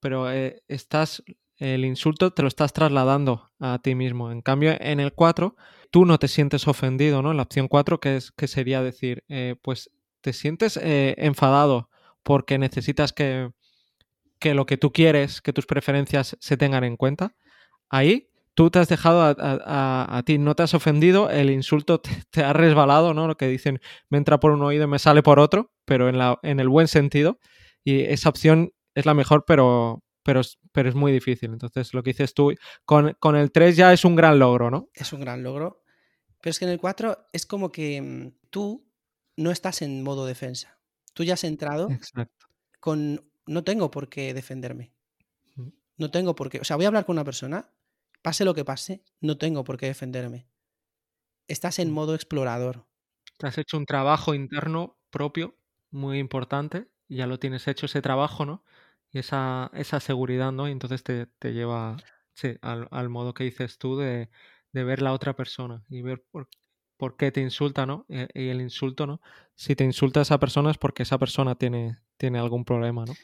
pero 0.00 0.32
eh, 0.32 0.62
estás, 0.68 1.22
el 1.58 1.84
insulto 1.84 2.32
te 2.32 2.42
lo 2.42 2.48
estás 2.48 2.72
trasladando 2.72 3.52
a 3.60 3.78
ti 3.80 3.94
mismo. 3.94 4.32
En 4.32 4.40
cambio, 4.40 4.74
en 4.80 5.00
el 5.00 5.12
4, 5.12 5.54
tú 5.90 6.04
no 6.06 6.18
te 6.18 6.28
sientes 6.28 6.68
ofendido, 6.68 7.22
¿no? 7.22 7.32
La 7.34 7.42
opción 7.42 7.68
4, 7.68 8.00
que, 8.00 8.16
es, 8.16 8.32
que 8.32 8.48
sería 8.48 8.82
decir, 8.82 9.24
eh, 9.28 9.56
pues 9.62 9.90
te 10.20 10.32
sientes 10.32 10.76
eh, 10.82 11.14
enfadado 11.18 11.90
porque 12.22 12.58
necesitas 12.58 13.12
que, 13.12 13.50
que 14.38 14.54
lo 14.54 14.66
que 14.66 14.76
tú 14.76 14.92
quieres, 14.92 15.40
que 15.42 15.52
tus 15.52 15.66
preferencias 15.66 16.36
se 16.40 16.56
tengan 16.56 16.84
en 16.84 16.96
cuenta. 16.96 17.34
Ahí 17.88 18.28
tú 18.54 18.70
te 18.70 18.78
has 18.78 18.88
dejado 18.88 19.22
a, 19.22 19.30
a- 19.38 20.18
a- 20.18 20.22
ti, 20.22 20.38
no 20.38 20.54
te 20.54 20.62
has 20.62 20.74
ofendido, 20.74 21.30
el 21.30 21.50
insulto 21.50 22.00
te, 22.30 22.42
ha 22.44 22.52
resbalado, 22.52 23.14
¿no? 23.14 23.26
Lo 23.26 23.36
que 23.36 23.48
dicen, 23.48 23.80
me 24.08 24.18
entra 24.18 24.40
por 24.40 24.52
un 24.52 24.62
oído 24.62 24.84
y 24.84 24.88
me 24.88 24.98
sale 24.98 25.22
por 25.22 25.38
otro, 25.40 25.72
pero 25.84 26.08
en, 26.08 26.18
la, 26.18 26.38
en 26.42 26.60
el 26.60 26.68
buen 26.68 26.88
sentido. 26.88 27.38
Y 27.84 28.02
esa 28.02 28.28
opción 28.28 28.72
es 28.94 29.06
la 29.06 29.14
mejor, 29.14 29.44
pero, 29.46 30.02
pero, 30.22 30.40
es- 30.40 30.58
pero 30.72 30.88
es 30.88 30.94
muy 30.94 31.12
difícil. 31.12 31.50
Entonces, 31.52 31.94
lo 31.94 32.02
que 32.02 32.10
dices 32.10 32.34
tú, 32.34 32.52
con, 32.84 33.16
con 33.18 33.36
el 33.36 33.50
3 33.52 33.76
ya 33.76 33.92
es 33.92 34.04
un 34.04 34.16
gran 34.16 34.38
logro, 34.38 34.70
¿no? 34.70 34.88
Es 34.94 35.12
un 35.12 35.20
gran 35.20 35.42
logro. 35.42 35.79
Pero 36.40 36.50
es 36.50 36.58
que 36.58 36.64
en 36.64 36.70
el 36.72 36.80
4 36.80 37.28
es 37.32 37.46
como 37.46 37.72
que 37.72 38.00
mm, 38.00 38.48
tú 38.50 38.88
no 39.36 39.50
estás 39.50 39.82
en 39.82 40.02
modo 40.02 40.26
defensa. 40.26 40.80
Tú 41.14 41.24
ya 41.24 41.34
has 41.34 41.44
entrado 41.44 41.88
Exacto. 41.90 42.46
con 42.80 43.30
no 43.46 43.64
tengo 43.64 43.90
por 43.90 44.08
qué 44.08 44.34
defenderme. 44.34 44.94
Mm. 45.56 45.68
No 45.98 46.10
tengo 46.10 46.34
por 46.34 46.50
qué. 46.50 46.60
O 46.60 46.64
sea, 46.64 46.76
voy 46.76 46.84
a 46.84 46.88
hablar 46.88 47.06
con 47.06 47.14
una 47.14 47.24
persona, 47.24 47.72
pase 48.22 48.44
lo 48.44 48.54
que 48.54 48.64
pase, 48.64 49.04
no 49.20 49.38
tengo 49.38 49.64
por 49.64 49.76
qué 49.76 49.86
defenderme. 49.86 50.48
Estás 51.48 51.78
en 51.78 51.90
Mm. 51.90 51.92
modo 51.92 52.14
explorador. 52.14 52.86
Te 53.38 53.46
has 53.46 53.58
hecho 53.58 53.76
un 53.76 53.86
trabajo 53.86 54.34
interno 54.34 54.98
propio 55.10 55.56
muy 55.90 56.18
importante 56.18 56.88
ya 57.08 57.26
lo 57.26 57.40
tienes 57.40 57.66
hecho 57.66 57.86
ese 57.86 58.02
trabajo, 58.02 58.46
¿no? 58.46 58.64
Y 59.10 59.18
esa, 59.18 59.68
esa 59.74 59.98
seguridad, 59.98 60.52
¿no? 60.52 60.68
Y 60.68 60.72
entonces 60.72 61.02
te, 61.02 61.26
te 61.26 61.52
lleva 61.52 61.96
sí, 62.34 62.56
al, 62.62 62.86
al 62.92 63.08
modo 63.08 63.34
que 63.34 63.42
dices 63.42 63.78
tú 63.78 63.96
de, 63.98 64.30
de 64.72 64.84
ver 64.84 65.02
la 65.02 65.12
otra 65.12 65.34
persona 65.34 65.84
y 65.88 66.02
ver 66.02 66.24
por, 66.30 66.48
por 66.96 67.16
qué 67.16 67.32
te 67.32 67.40
insulta, 67.40 67.86
¿no? 67.86 68.06
Y, 68.08 68.42
y 68.42 68.48
el 68.48 68.60
insulto, 68.60 69.06
¿no? 69.06 69.20
Si 69.54 69.74
te 69.76 69.84
insulta 69.84 70.20
a 70.20 70.22
esa 70.22 70.38
persona 70.38 70.70
es 70.70 70.78
porque 70.78 71.02
esa 71.02 71.18
persona 71.18 71.56
tiene, 71.56 71.98
tiene 72.16 72.38
algún 72.38 72.64
problema, 72.64 73.04
¿no? 73.04 73.14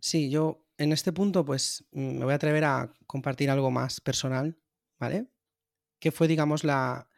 Sí, 0.00 0.30
yo 0.30 0.64
en 0.78 0.92
este 0.92 1.12
punto 1.12 1.44
pues 1.44 1.86
mm, 1.92 2.18
me 2.18 2.24
voy 2.24 2.32
a 2.32 2.36
atrever 2.36 2.64
a 2.64 2.92
compartir 3.06 3.50
algo 3.50 3.70
más 3.70 4.00
personal, 4.00 4.58
¿vale? 4.98 5.28
Que 5.98 6.12
fue, 6.12 6.28
digamos, 6.28 6.64
la, 6.64 7.08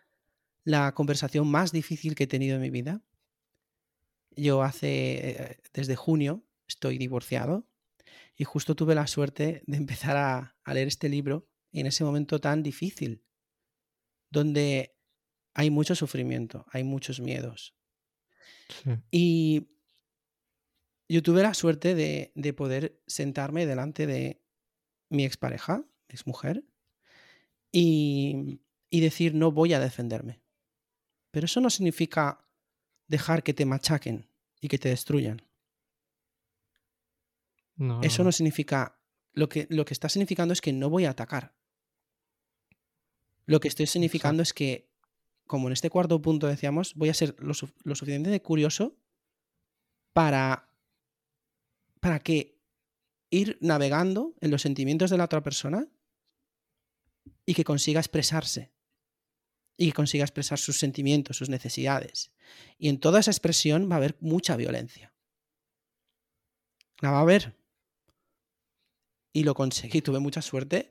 la 0.64 0.92
conversación 0.94 1.50
más 1.50 1.72
difícil 1.72 2.14
que 2.14 2.24
he 2.24 2.28
tenido 2.28 2.56
en 2.56 2.62
mi 2.62 2.70
vida. 2.70 3.02
Yo 4.36 4.62
hace, 4.62 5.30
eh, 5.30 5.60
desde 5.72 5.96
junio, 5.96 6.44
estoy 6.68 6.98
divorciado 6.98 7.66
y 8.36 8.44
justo 8.44 8.76
tuve 8.76 8.94
la 8.94 9.06
suerte 9.06 9.62
de 9.66 9.76
empezar 9.76 10.16
a, 10.16 10.56
a 10.62 10.74
leer 10.74 10.88
este 10.88 11.08
libro 11.08 11.48
en 11.72 11.86
ese 11.86 12.04
momento 12.04 12.40
tan 12.40 12.62
difícil, 12.62 13.24
donde 14.30 14.96
hay 15.54 15.70
mucho 15.70 15.94
sufrimiento, 15.94 16.66
hay 16.70 16.84
muchos 16.84 17.20
miedos. 17.20 17.74
Sí. 18.68 18.90
Y 19.10 19.68
yo 21.08 21.22
tuve 21.22 21.42
la 21.42 21.54
suerte 21.54 21.94
de, 21.94 22.32
de 22.34 22.52
poder 22.52 23.00
sentarme 23.06 23.66
delante 23.66 24.06
de 24.06 24.42
mi 25.08 25.24
expareja, 25.24 25.84
exmujer, 26.08 26.64
y, 27.72 28.60
y 28.90 29.00
decir 29.00 29.34
no 29.34 29.52
voy 29.52 29.72
a 29.72 29.80
defenderme. 29.80 30.42
Pero 31.30 31.46
eso 31.46 31.60
no 31.60 31.70
significa 31.70 32.46
dejar 33.06 33.42
que 33.42 33.54
te 33.54 33.64
machaquen 33.66 34.30
y 34.60 34.68
que 34.68 34.78
te 34.78 34.88
destruyan. 34.90 35.42
No, 37.76 38.02
Eso 38.02 38.24
no. 38.24 38.32
significa. 38.32 39.00
Lo 39.32 39.48
que, 39.48 39.66
lo 39.70 39.84
que 39.84 39.94
está 39.94 40.08
significando 40.08 40.52
es 40.52 40.60
que 40.60 40.72
no 40.72 40.90
voy 40.90 41.04
a 41.04 41.10
atacar. 41.10 41.54
Lo 43.48 43.60
que 43.60 43.68
estoy 43.68 43.86
significando 43.86 44.42
es 44.42 44.52
que, 44.52 44.90
como 45.46 45.68
en 45.68 45.72
este 45.72 45.88
cuarto 45.88 46.20
punto 46.20 46.46
decíamos, 46.46 46.94
voy 46.94 47.08
a 47.08 47.14
ser 47.14 47.34
lo, 47.38 47.54
su- 47.54 47.72
lo 47.82 47.94
suficientemente 47.94 48.42
curioso 48.42 48.94
para, 50.12 50.68
para 51.98 52.18
que 52.20 52.60
ir 53.30 53.56
navegando 53.62 54.34
en 54.42 54.50
los 54.50 54.60
sentimientos 54.60 55.08
de 55.10 55.16
la 55.16 55.24
otra 55.24 55.42
persona 55.42 55.88
y 57.46 57.54
que 57.54 57.64
consiga 57.64 58.00
expresarse. 58.00 58.70
Y 59.78 59.86
que 59.86 59.92
consiga 59.94 60.24
expresar 60.24 60.58
sus 60.58 60.78
sentimientos, 60.78 61.38
sus 61.38 61.48
necesidades. 61.48 62.32
Y 62.76 62.90
en 62.90 63.00
toda 63.00 63.20
esa 63.20 63.30
expresión 63.30 63.88
va 63.90 63.94
a 63.94 63.98
haber 63.98 64.18
mucha 64.20 64.56
violencia. 64.56 65.14
La 67.00 67.12
va 67.12 67.18
a 67.20 67.22
haber. 67.22 67.56
Y 69.32 69.44
lo 69.44 69.54
conseguí, 69.54 70.02
tuve 70.02 70.18
mucha 70.18 70.42
suerte. 70.42 70.90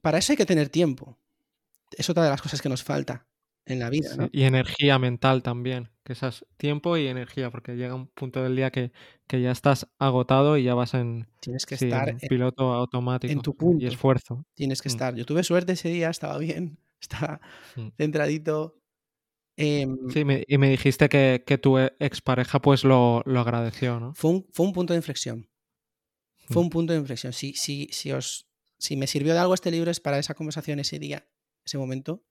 Para 0.00 0.16
eso 0.16 0.32
hay 0.32 0.38
que 0.38 0.46
tener 0.46 0.70
tiempo. 0.70 1.18
Es 1.96 2.10
otra 2.10 2.24
de 2.24 2.30
las 2.30 2.42
cosas 2.42 2.60
que 2.62 2.68
nos 2.68 2.82
falta 2.82 3.26
en 3.66 3.78
la 3.80 3.90
vida. 3.90 4.28
Y 4.32 4.44
energía 4.44 4.98
mental 4.98 5.42
también, 5.42 5.90
que 6.04 6.12
esas 6.12 6.44
tiempo 6.56 6.96
y 6.96 7.06
energía, 7.06 7.50
porque 7.50 7.76
llega 7.76 7.94
un 7.94 8.06
punto 8.08 8.42
del 8.42 8.56
día 8.56 8.70
que, 8.70 8.92
que 9.26 9.40
ya 9.42 9.50
estás 9.50 9.88
agotado 9.98 10.56
y 10.56 10.64
ya 10.64 10.74
vas 10.74 10.94
en, 10.94 11.26
Tienes 11.40 11.66
que 11.66 11.76
sí, 11.76 11.86
estar 11.86 12.08
en 12.08 12.18
en, 12.20 12.28
piloto 12.28 12.72
automático 12.72 13.32
en 13.32 13.40
tu 13.42 13.52
y 13.52 13.56
punto. 13.56 13.86
esfuerzo. 13.86 14.44
Tienes 14.54 14.82
que 14.82 14.88
Mm, 14.88 14.92
estar. 14.92 15.14
Yo 15.14 15.24
tuve 15.26 15.42
suerte 15.44 15.72
ese 15.72 15.88
día, 15.88 16.10
estaba 16.10 16.38
bien, 16.38 16.78
estaba 17.00 17.40
mm. 17.76 17.88
centradito. 17.96 18.74
Em, 19.56 19.96
Sí, 20.08 20.24
me- 20.24 20.44
y 20.46 20.58
me 20.58 20.70
dijiste 20.70 21.08
que, 21.08 21.44
que 21.46 21.58
tu 21.58 21.78
e- 21.78 21.92
expareja 21.98 22.60
pues 22.60 22.84
lo, 22.84 23.22
lo 23.26 23.40
agradeció, 23.40 24.00
¿no? 24.00 24.14
fue, 24.14 24.30
un, 24.30 24.46
fue 24.52 24.66
un 24.66 24.72
punto 24.72 24.92
de 24.92 24.98
inflexión. 24.98 25.48
Fue 26.46 26.62
Mm. 26.62 26.64
un 26.64 26.70
punto 26.70 26.92
de 26.92 26.98
inflexión. 26.98 27.32
Si, 27.32 27.54
si, 27.54 27.88
si, 27.92 28.12
os, 28.12 28.48
si 28.78 28.96
me 28.96 29.06
sirvió 29.06 29.34
de 29.34 29.40
algo 29.40 29.54
este 29.54 29.70
libro 29.70 29.90
es 29.90 30.00
para 30.00 30.18
esa 30.18 30.34
conversación 30.34 30.78
ese 30.80 30.98
día, 30.98 31.28
ese 31.68 31.78
momento, 31.78 32.24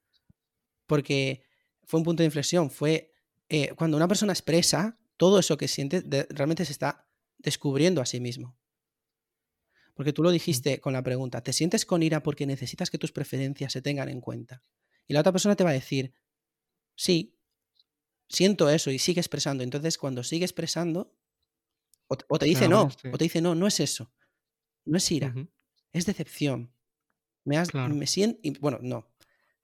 porque 0.86 1.44
fue 1.84 2.00
un 2.00 2.04
punto 2.04 2.22
de 2.24 2.26
inflexión. 2.26 2.70
Fue 2.70 3.14
eh, 3.50 3.74
cuando 3.76 3.96
una 3.98 4.08
persona 4.08 4.34
expresa 4.34 5.00
todo 5.18 5.40
eso 5.40 5.58
que 5.58 5.68
siente, 5.68 6.02
de- 6.02 6.28
realmente 6.30 6.66
se 6.66 6.72
está 6.74 7.08
descubriendo 7.38 8.02
a 8.02 8.06
sí 8.06 8.20
mismo. 8.20 8.58
Porque 9.94 10.14
tú 10.14 10.22
lo 10.22 10.32
dijiste 10.32 10.80
con 10.80 10.94
la 10.94 11.02
pregunta, 11.02 11.42
¿te 11.42 11.54
sientes 11.54 11.86
con 11.86 12.04
ira 12.04 12.22
porque 12.22 12.46
necesitas 12.46 12.90
que 12.92 12.98
tus 13.00 13.12
preferencias 13.12 13.72
se 13.74 13.82
tengan 13.82 14.10
en 14.10 14.22
cuenta? 14.22 14.62
Y 15.08 15.14
la 15.14 15.22
otra 15.22 15.32
persona 15.32 15.56
te 15.56 15.64
va 15.64 15.72
a 15.72 15.74
decir, 15.74 16.14
sí, 16.96 17.36
siento 18.30 18.70
eso 18.70 18.92
y 18.92 19.00
sigue 19.00 19.20
expresando. 19.22 19.64
Entonces, 19.64 19.98
cuando 19.98 20.24
sigue 20.24 20.46
expresando, 20.46 21.16
o, 22.08 22.18
te- 22.18 22.26
o 22.30 22.38
te 22.38 22.46
Se 22.46 22.50
dice 22.50 22.66
abre, 22.66 22.76
no, 22.78 22.90
sí. 22.92 23.08
o 23.12 23.18
te 23.18 23.26
dice 23.26 23.42
no, 23.42 23.56
no 23.56 23.66
es 23.68 23.80
eso, 23.80 24.12
no 24.86 24.98
es 24.98 25.12
ira, 25.12 25.34
es 25.94 26.06
decepción. 26.06 26.74
Me 27.44 27.58
has, 27.58 27.70
Claro. 27.70 27.96
me 27.96 28.06
siento, 28.08 28.40
bueno, 28.60 28.80
no, 28.82 29.10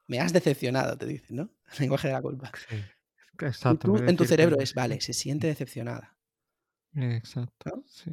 me 0.08 0.20
has 0.20 0.34
decepcionado, 0.34 0.98
te 0.98 1.06
dice, 1.06 1.34
¿no? 1.34 1.44
El 1.74 1.76
lenguaje 1.80 2.08
de 2.08 2.14
la 2.14 2.22
culpa. 2.22 2.52
Sí. 2.70 2.76
Exacto. 3.46 3.88
tú 3.92 3.98
en 3.98 4.16
tu 4.16 4.26
cerebro 4.26 4.58
que- 4.58 4.64
es, 4.64 4.74
vale, 4.74 5.00
se 5.02 5.14
siente 5.14 5.48
decepcionada. 5.56 6.18
Exacto. 6.96 7.72
¿no? 7.76 7.84
sí. 7.88 8.12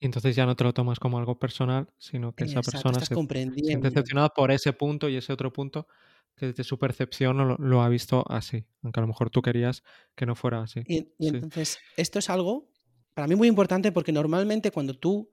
Y 0.00 0.06
entonces 0.06 0.36
ya 0.36 0.46
no 0.46 0.54
te 0.54 0.62
lo 0.62 0.72
tomas 0.72 1.00
como 1.00 1.18
algo 1.18 1.40
personal, 1.40 1.88
sino 1.98 2.32
que 2.32 2.44
esa 2.44 2.60
persona 2.60 3.00
se 3.00 3.14
siente 3.16 3.88
decepcionada 3.88 4.28
por 4.28 4.52
ese 4.52 4.72
punto 4.72 5.08
y 5.08 5.16
ese 5.16 5.32
otro 5.32 5.52
punto 5.52 5.88
que 6.36 6.46
desde 6.46 6.62
su 6.62 6.78
percepción 6.78 7.36
lo, 7.36 7.56
lo 7.56 7.82
ha 7.82 7.88
visto 7.88 8.24
así, 8.30 8.64
aunque 8.82 9.00
a 9.00 9.02
lo 9.02 9.08
mejor 9.08 9.28
tú 9.30 9.42
querías 9.42 9.82
que 10.14 10.24
no 10.24 10.36
fuera 10.36 10.62
así. 10.62 10.82
Y, 10.86 10.98
y 11.18 11.30
Sí. 11.30 11.34
entonces, 11.34 11.78
esto 11.96 12.20
es 12.20 12.30
algo 12.30 12.70
para 13.14 13.26
mí 13.26 13.34
muy 13.34 13.48
importante 13.48 13.90
porque 13.90 14.12
normalmente 14.12 14.70
cuando 14.70 14.94
tú, 14.94 15.32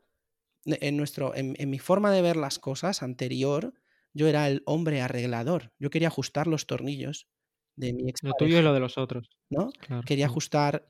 en, 0.65 0.98
nuestro, 0.98 1.36
en, 1.36 1.54
en 1.60 1.70
mi 1.70 1.78
forma 1.78 2.10
de 2.12 2.24
ver 2.24 2.36
las 2.36 2.58
cosas 2.58 3.04
anterior, 3.04 3.72
yo 4.15 4.28
era 4.28 4.47
el 4.47 4.63
hombre 4.65 5.01
arreglador. 5.01 5.73
Yo 5.78 5.89
quería 5.91 6.08
ajustar 6.08 6.47
los 6.47 6.65
tornillos 6.65 7.28
de 7.75 7.93
mi 7.93 8.10
ex. 8.10 8.23
Lo 8.23 8.34
tuyo 8.34 8.60
y 8.60 8.63
lo 8.63 8.73
de 8.73 8.80
los 8.80 8.97
otros. 8.97 9.30
¿no? 9.49 9.69
Claro. 9.71 10.01
Quería 10.06 10.25
ajustar 10.25 10.89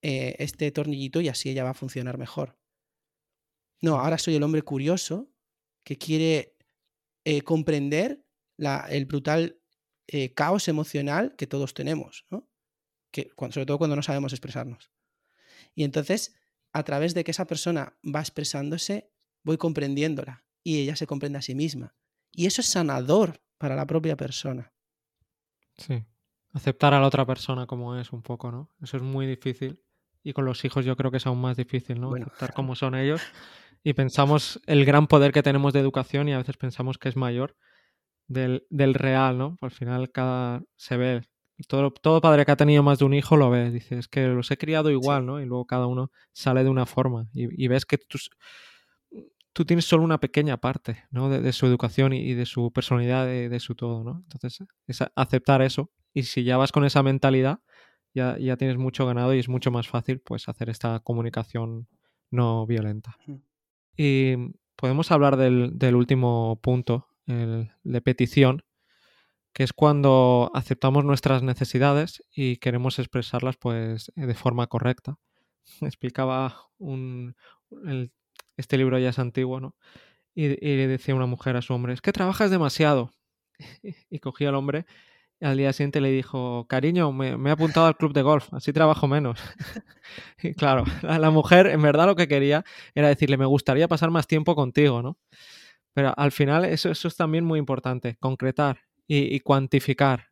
eh, 0.00 0.34
este 0.40 0.72
tornillito 0.72 1.20
y 1.20 1.28
así 1.28 1.50
ella 1.50 1.62
va 1.64 1.70
a 1.70 1.74
funcionar 1.74 2.18
mejor. 2.18 2.58
No, 3.80 3.96
ahora 4.00 4.18
soy 4.18 4.36
el 4.36 4.42
hombre 4.42 4.62
curioso 4.62 5.30
que 5.84 5.96
quiere 5.98 6.56
eh, 7.24 7.42
comprender 7.42 8.24
la- 8.56 8.86
el 8.90 9.06
brutal 9.06 9.58
eh, 10.08 10.34
caos 10.34 10.66
emocional 10.68 11.36
que 11.36 11.46
todos 11.46 11.74
tenemos, 11.74 12.26
¿no? 12.30 12.48
Que, 13.12 13.30
cuando- 13.30 13.54
sobre 13.54 13.66
todo 13.66 13.78
cuando 13.78 13.94
no 13.96 14.02
sabemos 14.02 14.32
expresarnos. 14.32 14.90
Y 15.74 15.84
entonces, 15.84 16.34
a 16.72 16.82
través 16.84 17.14
de 17.14 17.22
que 17.24 17.30
esa 17.30 17.46
persona 17.46 17.96
va 18.04 18.20
expresándose, 18.20 19.10
voy 19.44 19.58
comprendiéndola 19.58 20.44
y 20.64 20.78
ella 20.80 20.96
se 20.96 21.06
comprende 21.06 21.38
a 21.38 21.42
sí 21.42 21.54
misma. 21.54 21.94
Y 22.32 22.46
eso 22.46 22.60
es 22.60 22.68
sanador 22.68 23.40
para 23.58 23.76
la 23.76 23.86
propia 23.86 24.16
persona. 24.16 24.72
Sí. 25.76 26.04
Aceptar 26.52 26.94
a 26.94 27.00
la 27.00 27.06
otra 27.06 27.24
persona 27.24 27.66
como 27.66 27.96
es 27.96 28.12
un 28.12 28.22
poco, 28.22 28.50
¿no? 28.50 28.70
Eso 28.82 28.96
es 28.96 29.02
muy 29.02 29.26
difícil. 29.26 29.80
Y 30.22 30.32
con 30.32 30.44
los 30.44 30.64
hijos 30.64 30.84
yo 30.84 30.96
creo 30.96 31.10
que 31.10 31.16
es 31.16 31.26
aún 31.26 31.40
más 31.40 31.56
difícil, 31.56 32.00
¿no? 32.00 32.08
Bueno. 32.08 32.26
Aceptar 32.26 32.52
como 32.54 32.74
son 32.74 32.94
ellos. 32.94 33.22
Y 33.82 33.94
pensamos 33.94 34.60
el 34.66 34.84
gran 34.84 35.06
poder 35.06 35.32
que 35.32 35.42
tenemos 35.42 35.72
de 35.72 35.80
educación 35.80 36.28
y 36.28 36.32
a 36.32 36.38
veces 36.38 36.56
pensamos 36.56 36.98
que 36.98 37.08
es 37.08 37.16
mayor 37.16 37.56
del, 38.28 38.66
del 38.70 38.94
real, 38.94 39.38
¿no? 39.38 39.56
Al 39.60 39.70
final 39.70 40.10
cada 40.12 40.62
se 40.76 40.96
ve. 40.96 41.22
Todo, 41.68 41.90
todo 41.90 42.20
padre 42.20 42.44
que 42.44 42.52
ha 42.52 42.56
tenido 42.56 42.82
más 42.82 42.98
de 42.98 43.04
un 43.04 43.14
hijo 43.14 43.36
lo 43.36 43.50
ve. 43.50 43.70
Dice, 43.70 43.98
es 43.98 44.08
que 44.08 44.26
los 44.28 44.50
he 44.50 44.56
criado 44.56 44.90
igual, 44.90 45.22
Sí. 45.22 45.26
¿no? 45.26 45.40
Y 45.40 45.46
luego 45.46 45.66
cada 45.66 45.86
uno 45.86 46.10
sale 46.32 46.64
de 46.64 46.70
una 46.70 46.86
forma. 46.86 47.28
Y, 47.32 47.64
y 47.64 47.68
ves 47.68 47.84
que 47.84 47.98
tus, 47.98 48.30
tú 49.52 49.64
tienes 49.64 49.84
solo 49.86 50.04
una 50.04 50.18
pequeña 50.20 50.56
parte, 50.58 51.04
¿no? 51.10 51.28
De, 51.30 51.40
de 51.40 51.52
su 51.52 51.66
educación 51.66 52.12
y, 52.12 52.18
y 52.20 52.34
de 52.34 52.46
su 52.46 52.72
personalidad, 52.72 53.26
de, 53.26 53.48
de 53.48 53.60
su 53.60 53.74
todo, 53.74 54.04
¿no? 54.04 54.24
Entonces, 54.30 54.66
es 54.86 54.98
aceptar 55.16 55.62
eso. 55.62 55.90
Y 56.14 56.24
si 56.24 56.44
ya 56.44 56.56
vas 56.56 56.72
con 56.72 56.84
esa 56.84 57.02
mentalidad, 57.02 57.60
ya, 58.14 58.38
ya 58.38 58.56
tienes 58.56 58.78
mucho 58.78 59.06
ganado 59.06 59.34
y 59.34 59.38
es 59.38 59.48
mucho 59.48 59.70
más 59.70 59.88
fácil, 59.88 60.20
pues, 60.20 60.48
hacer 60.48 60.70
esta 60.70 61.00
comunicación 61.00 61.88
no 62.30 62.66
violenta. 62.66 63.16
Y 63.96 64.36
podemos 64.76 65.10
hablar 65.10 65.36
del, 65.36 65.78
del 65.78 65.94
último 65.96 66.60
punto, 66.62 67.08
el 67.26 67.70
de 67.84 68.00
petición, 68.00 68.64
que 69.52 69.64
es 69.64 69.72
cuando 69.72 70.50
aceptamos 70.54 71.04
nuestras 71.04 71.42
necesidades 71.42 72.22
y 72.34 72.56
queremos 72.56 72.98
expresarlas 72.98 73.56
pues 73.58 74.10
de 74.16 74.34
forma 74.34 74.66
correcta. 74.66 75.18
Explicaba 75.82 76.56
un, 76.78 77.36
el- 77.86 78.12
este 78.62 78.78
libro 78.78 78.98
ya 78.98 79.10
es 79.10 79.18
antiguo, 79.18 79.60
¿no? 79.60 79.76
Y, 80.34 80.48
le 80.48 80.86
decía 80.88 81.14
una 81.14 81.26
mujer 81.26 81.56
a 81.56 81.62
su 81.62 81.74
hombre, 81.74 81.92
es 81.92 82.00
que 82.00 82.12
trabajas 82.12 82.50
demasiado. 82.50 83.10
Y 84.10 84.18
cogía 84.18 84.48
al 84.48 84.54
hombre 84.56 84.86
y 85.40 85.44
al 85.44 85.56
día 85.56 85.72
siguiente 85.72 86.00
le 86.00 86.10
dijo, 86.10 86.66
cariño, 86.68 87.12
me, 87.12 87.30
he 87.30 87.50
apuntado 87.50 87.86
al 87.86 87.96
club 87.96 88.12
de 88.12 88.22
golf, 88.22 88.52
así 88.54 88.72
trabajo 88.72 89.08
menos. 89.08 89.40
Y 90.42 90.54
claro, 90.54 90.84
la, 91.02 91.18
la 91.18 91.30
mujer 91.30 91.66
en 91.66 91.82
verdad 91.82 92.06
lo 92.06 92.16
que 92.16 92.28
quería 92.28 92.64
era 92.94 93.08
decirle, 93.08 93.36
me 93.36 93.46
gustaría 93.46 93.88
pasar 93.88 94.10
más 94.10 94.26
tiempo 94.26 94.54
contigo, 94.54 95.02
¿no? 95.02 95.18
Pero 95.94 96.14
al 96.16 96.32
final 96.32 96.64
eso, 96.64 96.90
es 96.90 97.16
también 97.16 97.44
muy 97.44 97.58
importante, 97.58 98.16
concretar 98.18 98.80
y, 99.06 99.40
cuantificar. 99.40 100.28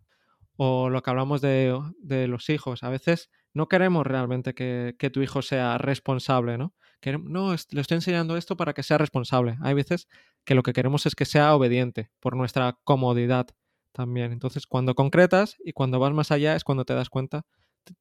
O 0.57 0.90
lo 0.90 1.03
que 1.03 1.11
hablamos 1.11 1.40
de, 1.40 1.79
de 2.01 2.29
los 2.29 2.49
hijos. 2.51 2.83
A 2.83 2.90
veces 2.90 3.31
no 3.53 3.69
queremos 3.69 4.07
realmente 4.07 4.55
que, 4.55 4.95
que 4.99 5.11
tu 5.11 5.23
hijo 5.23 5.43
sea 5.43 5.79
responsable, 5.79 6.59
¿no? 6.59 6.75
No, 7.05 7.51
le 7.71 7.81
estoy 7.81 7.95
enseñando 7.97 8.37
esto 8.37 8.57
para 8.57 8.75
que 8.75 8.83
sea 8.83 8.99
responsable. 8.99 9.57
Hay 9.63 9.75
veces 9.75 10.07
que 10.45 10.55
lo 10.55 10.63
que 10.63 10.73
queremos 10.73 11.07
es 11.07 11.15
que 11.15 11.25
sea 11.25 11.55
obediente 11.55 12.11
por 12.21 12.37
nuestra 12.37 12.79
comodidad 12.85 13.47
también. 13.93 14.33
Entonces, 14.33 14.67
cuando 14.67 14.95
concretas 14.95 15.57
y 15.65 15.73
cuando 15.73 15.99
vas 15.99 16.13
más 16.13 16.31
allá 16.31 16.57
es 16.57 16.65
cuando 16.65 16.85
te 16.85 16.95
das 16.95 17.09
cuenta 17.11 17.43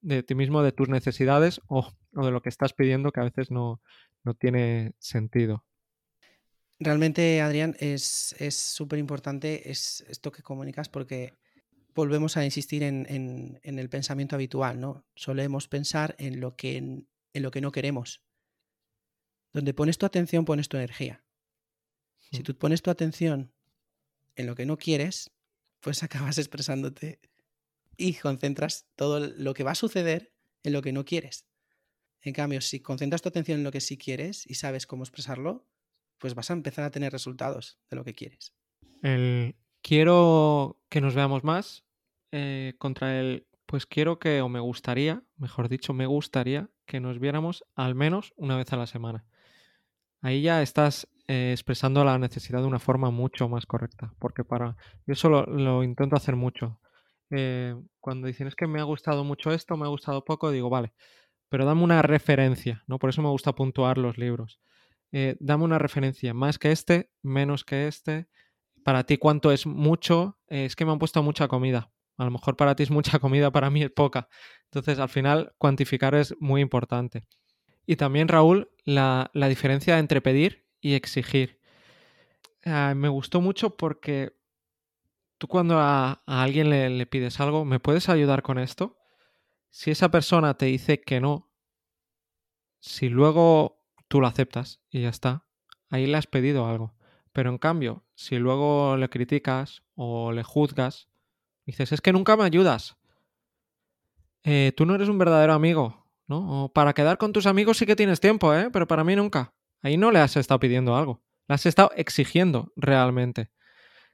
de 0.01 0.23
ti 0.23 0.35
mismo, 0.35 0.61
de 0.63 0.71
tus 0.73 0.89
necesidades 0.89 1.61
o, 1.67 1.87
o 2.15 2.25
de 2.25 2.31
lo 2.31 2.41
que 2.41 2.49
estás 2.49 2.73
pidiendo 2.73 3.11
que 3.11 3.21
a 3.21 3.23
veces 3.25 3.51
no, 3.51 3.81
no 4.23 4.33
tiene 4.33 4.93
sentido. 4.99 5.65
Realmente, 6.79 7.41
Adrián, 7.41 7.75
es 7.79 8.33
súper 8.49 8.99
importante 8.99 9.69
es 9.69 10.05
esto 10.07 10.31
que 10.31 10.43
comunicas 10.43 10.87
porque 10.87 11.33
volvemos 11.95 12.37
a 12.37 12.45
insistir 12.45 12.83
en, 12.83 13.05
en- 13.09 13.59
en 13.63 13.79
el 13.79 13.89
pensamiento 13.89 14.35
habitual, 14.35 14.79
¿no? 14.79 15.05
Solemos 15.15 15.67
pensar 15.67 16.15
en 16.19 16.39
lo 16.39 16.55
que, 16.55 16.77
en 16.77 17.07
lo 17.33 17.51
que 17.51 17.61
no 17.61 17.71
queremos. 17.71 18.23
Donde 19.53 19.73
pones 19.73 19.97
tu 19.97 20.05
atención, 20.05 20.45
pones 20.45 20.69
tu 20.69 20.77
energía. 20.77 21.23
Si 22.31 22.39
Mm. 22.41 22.43
tú 22.43 22.57
pones 22.57 22.81
tu 22.81 22.91
atención 22.91 23.51
en 24.35 24.45
lo 24.47 24.55
que 24.55 24.65
no 24.65 24.77
quieres, 24.77 25.31
pues 25.79 26.03
acabas 26.33 26.37
expresándote 26.37 27.19
y 27.97 28.13
concentras 28.15 28.87
todo 28.95 29.19
lo 29.19 29.53
que 29.53 29.63
va 29.63 29.71
a 29.71 29.75
suceder 29.75 30.33
en 30.63 30.73
lo 30.73 30.81
que 30.81 30.91
no 30.93 31.05
quieres. 31.05 31.45
En 32.21 32.33
cambio, 32.33 32.61
si 32.61 32.81
concentras 32.81 33.21
tu 33.21 33.29
atención 33.29 33.59
en 33.59 33.63
lo 33.63 33.71
que 33.71 33.81
sí 33.81 33.97
quieres 33.97 34.45
y 34.45 34.55
sabes 34.55 34.85
cómo 34.85 35.03
expresarlo, 35.03 35.65
pues 36.17 36.35
vas 36.35 36.49
a 36.49 36.53
empezar 36.53 36.83
a 36.83 36.91
tener 36.91 37.11
resultados 37.13 37.79
de 37.89 37.95
lo 37.95 38.03
que 38.03 38.13
quieres. 38.13 38.53
El 39.01 39.55
quiero 39.81 40.81
que 40.89 40.99
nos 41.01 41.15
veamos 41.15 41.43
más 41.45 41.85
eh, 42.31 42.75
contra 42.77 43.19
el 43.19 43.47
pues 43.65 43.85
quiero 43.85 44.17
que, 44.19 44.41
o 44.41 44.49
me 44.49 44.59
gustaría, 44.59 45.23
mejor 45.37 45.69
dicho, 45.69 45.93
me 45.93 46.07
gustaría 46.07 46.69
que 46.87 46.99
nos 46.99 47.19
viéramos 47.19 47.63
al 47.75 47.93
menos 47.95 48.33
una 48.35 48.57
vez 48.57 48.73
a 48.73 48.77
la 48.77 48.87
semana. 48.87 49.25
Ahí 50.21 50.41
ya 50.41 50.61
estás 50.61 51.07
eh, 51.27 51.51
expresando 51.51 52.03
la 52.03 52.17
necesidad 52.17 52.61
de 52.61 52.67
una 52.67 52.79
forma 52.79 53.11
mucho 53.11 53.47
más 53.47 53.65
correcta, 53.65 54.13
porque 54.19 54.43
para 54.43 54.75
yo 55.05 55.13
eso 55.13 55.29
lo, 55.29 55.83
intento 55.83 56.15
hacer 56.15 56.35
mucho. 56.35 56.79
Eh, 57.31 57.75
cuando 57.99 58.27
dicen 58.27 58.47
es 58.47 58.55
que 58.55 58.67
me 58.67 58.79
ha 58.79 58.83
gustado 58.83 59.23
mucho 59.23 59.51
esto, 59.51 59.77
me 59.77 59.85
ha 59.85 59.89
gustado 59.89 60.25
poco, 60.25 60.51
digo, 60.51 60.69
vale, 60.69 60.93
pero 61.49 61.65
dame 61.65 61.83
una 61.83 62.01
referencia, 62.01 62.83
¿no? 62.87 62.99
Por 62.99 63.11
eso 63.11 63.21
me 63.21 63.29
gusta 63.29 63.53
puntuar 63.53 63.97
los 63.97 64.17
libros. 64.17 64.59
Eh, 65.11 65.35
dame 65.39 65.63
una 65.63 65.79
referencia, 65.79 66.33
más 66.33 66.59
que 66.59 66.71
este, 66.71 67.09
menos 67.21 67.63
que 67.63 67.87
este. 67.87 68.27
Para 68.83 69.03
ti, 69.03 69.17
¿cuánto 69.17 69.51
es 69.51 69.65
mucho? 69.65 70.37
Es 70.47 70.75
que 70.75 70.85
me 70.85 70.91
han 70.91 70.99
puesto 70.99 71.21
mucha 71.23 71.47
comida. 71.47 71.91
A 72.17 72.25
lo 72.25 72.31
mejor 72.31 72.57
para 72.57 72.75
ti 72.75 72.83
es 72.83 72.91
mucha 72.91 73.19
comida, 73.19 73.51
para 73.51 73.69
mí 73.69 73.83
es 73.83 73.91
poca. 73.91 74.27
Entonces, 74.65 74.99
al 74.99 75.09
final, 75.09 75.53
cuantificar 75.57 76.15
es 76.15 76.35
muy 76.39 76.61
importante. 76.61 77.23
Y 77.89 77.95
también, 77.95 78.27
Raúl, 78.27 78.69
la, 78.83 79.31
la 79.33 79.47
diferencia 79.47 79.97
entre 79.97 80.21
pedir 80.21 80.69
y 80.79 80.93
exigir. 80.93 81.59
Eh, 82.61 82.93
me 82.95 83.09
gustó 83.09 83.41
mucho 83.41 83.77
porque 83.77 84.37
tú 85.39 85.47
cuando 85.47 85.79
a, 85.79 86.21
alguien 86.27 86.69
le, 86.69 86.91
le 86.91 87.07
pides 87.07 87.39
algo, 87.39 87.65
¿me 87.65 87.79
puedes 87.79 88.07
ayudar 88.07 88.43
con 88.43 88.59
esto? 88.59 88.99
Si 89.71 89.89
esa 89.89 90.11
persona 90.11 90.53
te 90.53 90.67
dice 90.67 91.01
que 91.01 91.19
no, 91.19 91.51
si 92.79 93.09
luego 93.09 93.83
tú 94.07 94.21
lo 94.21 94.27
aceptas 94.27 94.83
y 94.91 95.01
ya 95.01 95.09
está, 95.09 95.47
ahí 95.89 96.05
le 96.05 96.15
has 96.15 96.27
pedido 96.27 96.67
algo. 96.67 96.93
Pero 97.31 97.49
en 97.49 97.57
cambio, 97.57 98.05
si 98.13 98.37
luego 98.37 98.97
le 98.97 99.09
criticas 99.09 99.81
o 99.95 100.31
le 100.31 100.43
juzgas, 100.43 101.09
dices, 101.65 101.91
es 101.91 102.01
que 102.01 102.13
nunca 102.13 102.37
me 102.37 102.43
ayudas. 102.43 102.97
Eh, 104.43 104.73
tú 104.77 104.85
no 104.85 104.93
eres 104.93 105.09
un 105.09 105.17
verdadero 105.17 105.53
amigo, 105.53 105.98
¿no? 106.29 106.65
O 106.65 106.73
para 106.73 106.93
quedar 106.93 107.17
con 107.17 107.33
tus 107.33 107.45
amigos 107.45 107.77
sí 107.77 107.85
que 107.85 107.95
tienes 107.95 108.19
tiempo, 108.19 108.53
¿eh? 108.53 108.69
Pero 108.71 108.87
para 108.87 109.03
mí 109.03 109.15
nunca. 109.15 109.53
Ahí 109.81 109.97
no 109.97 110.11
le 110.11 110.19
has 110.19 110.37
estado 110.37 110.59
pidiendo 110.59 110.95
algo. 110.95 111.21
Le 111.47 111.55
has 111.55 111.65
estado 111.65 111.91
exigiendo 111.95 112.71
realmente. 112.75 113.51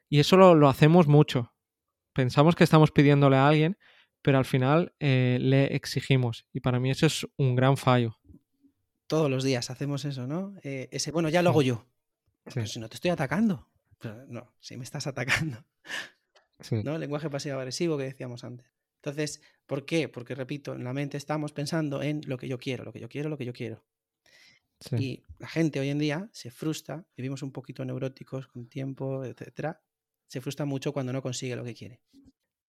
Y 0.10 0.20
eso 0.20 0.38
lo, 0.38 0.56
lo 0.56 0.70
hacemos 0.70 1.08
mucho. 1.08 1.54
Pensamos 2.14 2.56
que 2.56 2.64
estamos 2.64 2.92
pidiéndole 2.92 3.36
a 3.36 3.48
alguien, 3.48 3.78
pero 4.22 4.38
al 4.38 4.46
final 4.46 4.96
eh, 5.00 5.38
le 5.42 5.76
exigimos. 5.76 6.48
Y 6.54 6.62
para 6.62 6.80
mí 6.80 6.90
eso 6.90 7.06
es 7.06 7.28
un 7.38 7.56
gran 7.56 7.76
fallo. 7.76 8.18
Todos 9.08 9.30
los 9.30 9.44
días 9.44 9.70
hacemos 9.70 10.06
eso, 10.06 10.26
¿no? 10.26 10.56
Eh, 10.64 10.88
ese, 10.92 11.12
bueno, 11.12 11.30
ya 11.30 11.42
lo 11.42 11.50
hago 11.50 11.62
yo. 11.62 11.86
Sí, 12.46 12.52
Pero 12.56 12.68
si 12.68 12.80
no 12.80 12.90
te 12.90 12.96
estoy 12.96 13.12
atacando. 13.12 13.68
Pero 14.00 14.26
no, 14.28 14.54
si 14.60 14.78
me 14.78 14.84
estás 14.84 15.06
atacando. 15.08 15.66
sí. 16.60 16.82
¿no? 16.84 16.96
El 16.96 17.02
lenguaje 17.02 17.30
pasivo-agresivo 17.30 17.98
que 17.98 18.06
decíamos 18.06 18.44
antes. 18.44 18.72
Entonces, 19.04 19.42
¿por 19.66 19.86
qué? 19.86 20.10
Porque, 20.10 20.36
repito, 20.36 20.74
en 20.74 20.84
la 20.84 20.94
mente 20.94 21.18
estamos 21.18 21.52
pensando 21.52 22.02
en 22.02 22.22
lo 22.26 22.38
que 22.38 22.48
yo 22.48 22.58
quiero, 22.58 22.84
lo 22.84 22.94
que 22.94 23.00
yo 23.00 23.10
quiero, 23.10 23.30
lo 23.30 23.38
que 23.38 23.46
yo 23.46 23.54
quiero. 23.54 23.84
sí. 24.80 24.96
Y 24.98 25.24
la 25.40 25.48
gente 25.48 25.80
hoy 25.80 25.90
en 25.90 26.00
día 26.00 26.30
se 26.32 26.52
frustra, 26.52 27.06
vivimos 27.16 27.42
un 27.44 27.52
poquito 27.52 27.84
neuróticos 27.86 28.48
con 28.48 28.68
tiempo, 28.68 29.24
etcétera. 29.24 29.82
Se 30.28 30.42
frustra 30.42 30.66
mucho 30.66 30.92
cuando 30.92 31.14
no 31.14 31.22
consigue 31.22 31.56
lo 31.56 31.64
que 31.64 31.76
quiere. 31.76 32.02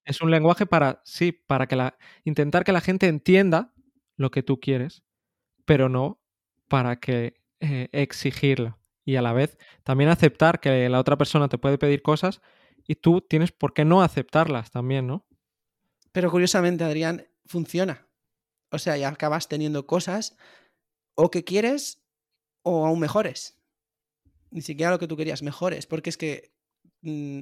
Es 0.05 0.21
un 0.21 0.31
lenguaje 0.31 0.65
para, 0.65 1.01
sí, 1.03 1.31
para 1.33 1.67
que 1.67 1.75
la, 1.75 1.97
intentar 2.23 2.63
que 2.63 2.71
la 2.71 2.81
gente 2.81 3.07
entienda 3.07 3.73
lo 4.15 4.31
que 4.31 4.41
tú 4.41 4.59
quieres, 4.59 5.03
pero 5.65 5.89
no 5.89 6.21
para 6.69 6.99
que 6.99 7.35
eh, 7.59 7.89
exigirlo. 7.91 8.79
Y 9.03 9.17
a 9.17 9.21
la 9.21 9.33
vez 9.33 9.57
también 9.83 10.09
aceptar 10.09 10.59
que 10.59 10.87
la 10.89 10.99
otra 10.99 11.17
persona 11.17 11.49
te 11.49 11.57
puede 11.57 11.77
pedir 11.77 12.01
cosas 12.01 12.41
y 12.87 12.95
tú 12.95 13.21
tienes 13.21 13.51
por 13.51 13.73
qué 13.73 13.83
no 13.83 14.01
aceptarlas 14.01 14.71
también, 14.71 15.07
¿no? 15.07 15.26
Pero 16.17 16.31
curiosamente, 16.31 16.83
Adrián, 16.83 17.27
funciona. 17.45 18.07
O 18.71 18.79
sea, 18.79 18.97
ya 18.97 19.09
acabas 19.09 19.47
teniendo 19.47 19.85
cosas 19.85 20.35
o 21.13 21.29
que 21.29 21.43
quieres 21.43 22.01
o 22.63 22.87
aún 22.87 22.99
mejores. 22.99 23.61
Ni 24.49 24.63
siquiera 24.63 24.91
lo 24.91 24.97
que 24.97 25.07
tú 25.07 25.15
querías, 25.15 25.43
mejores. 25.43 25.85
Porque 25.85 26.09
es 26.09 26.17
que 26.17 26.55
mm, 27.03 27.41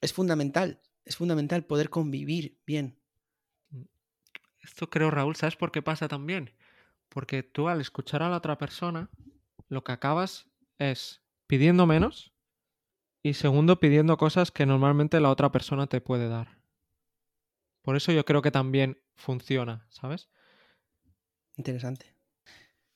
es 0.00 0.12
fundamental. 0.12 0.82
Es 1.04 1.16
fundamental 1.16 1.64
poder 1.64 1.88
convivir 1.88 2.58
bien. 2.66 2.98
Esto 4.58 4.90
creo, 4.90 5.12
Raúl, 5.12 5.36
¿sabes 5.36 5.54
por 5.54 5.70
qué 5.70 5.80
pasa 5.80 6.08
también? 6.08 6.50
Porque 7.08 7.44
tú 7.44 7.68
al 7.68 7.80
escuchar 7.80 8.20
a 8.20 8.28
la 8.28 8.38
otra 8.38 8.58
persona, 8.58 9.10
lo 9.68 9.84
que 9.84 9.92
acabas 9.92 10.48
es 10.80 11.22
pidiendo 11.46 11.86
menos 11.86 12.32
y 13.22 13.34
segundo, 13.34 13.78
pidiendo 13.78 14.16
cosas 14.16 14.50
que 14.50 14.66
normalmente 14.66 15.20
la 15.20 15.30
otra 15.30 15.52
persona 15.52 15.86
te 15.86 16.00
puede 16.00 16.28
dar. 16.28 16.55
Por 17.86 17.96
eso 17.96 18.10
yo 18.10 18.24
creo 18.24 18.42
que 18.42 18.50
también 18.50 19.00
funciona, 19.14 19.86
¿sabes? 19.90 20.28
Interesante. 21.56 22.16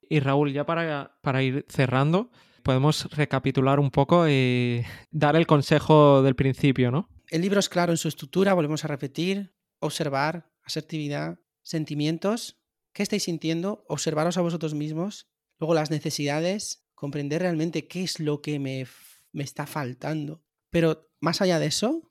Y 0.09 0.19
Raúl, 0.19 0.53
ya 0.53 0.67
para, 0.67 1.17
para 1.23 1.45
ir 1.45 1.65
cerrando, 1.69 2.33
podemos 2.65 3.05
recapitular 3.13 3.79
un 3.79 3.93
poco 3.93 4.29
y 4.29 4.85
dar 5.13 5.37
el 5.37 5.47
consejo 5.47 6.25
del 6.25 6.35
principio, 6.35 6.91
¿no? 6.91 7.09
El 7.29 7.43
libro 7.43 7.61
es 7.61 7.69
claro 7.69 7.93
en 7.93 7.99
su 7.99 8.09
estructura, 8.09 8.53
volvemos 8.53 8.85
a 8.85 8.89
repetir. 8.89 9.55
observar, 9.79 10.51
asertividad, 10.65 11.39
sentimientos, 11.63 12.61
qué 12.93 13.05
estáis 13.05 13.23
sintiendo, 13.23 13.85
observaros 13.87 14.39
a 14.39 14.41
vosotros 14.41 14.75
mismos, 14.75 15.31
luego 15.61 15.73
las 15.73 15.93
necesidades, 15.93 16.85
comprender 16.97 17.43
realmente 17.43 17.87
qué 17.87 18.03
es 18.03 18.19
lo 18.19 18.43
que 18.43 18.59
me, 18.59 18.89
me 19.31 19.45
está 19.45 19.69
faltando. 19.69 20.43
Pero 20.69 21.09
más 21.21 21.41
allá 21.43 21.61
de 21.61 21.67
eso, 21.67 22.11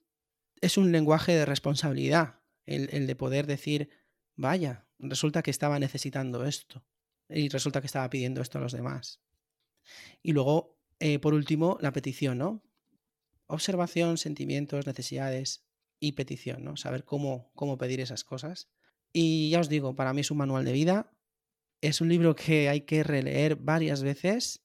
es 0.61 0.77
un 0.77 0.93
lenguaje 0.93 1.33
de 1.33 1.45
responsabilidad, 1.45 2.38
el, 2.69 3.07
de 3.07 3.15
poder 3.15 3.47
decir, 3.47 3.89
vaya, 4.35 4.87
resulta 4.99 5.41
que 5.41 5.51
estaba 5.51 5.79
necesitando 5.79 6.45
esto 6.45 6.85
y 7.27 7.49
resulta 7.49 7.81
que 7.81 7.87
estaba 7.87 8.09
pidiendo 8.09 8.41
esto 8.41 8.57
a 8.57 8.61
los 8.61 8.73
demás. 8.73 9.21
Y 10.21 10.33
luego, 10.33 10.77
eh, 10.99 11.19
por 11.19 11.33
último, 11.33 11.77
la 11.81 11.91
petición, 11.91 12.37
¿no? 12.37 12.63
Observación, 13.47 14.17
sentimientos, 14.17 14.85
necesidades 14.85 15.65
y 15.99 16.11
petición, 16.11 16.63
¿no? 16.63 16.77
Saber 16.77 17.03
cómo, 17.03 17.51
cómo 17.55 17.77
pedir 17.77 17.99
esas 18.01 18.23
cosas. 18.23 18.69
Y 19.11 19.49
ya 19.49 19.59
os 19.59 19.69
digo, 19.69 19.95
para 19.95 20.13
mí 20.13 20.21
es 20.21 20.31
un 20.31 20.37
manual 20.37 20.65
de 20.65 20.73
vida. 20.73 21.11
Es 21.81 22.01
un 22.01 22.09
libro 22.09 22.35
que 22.35 22.69
hay 22.69 22.81
que 22.81 23.03
releer 23.03 23.55
varias 23.55 24.03
veces. 24.03 24.61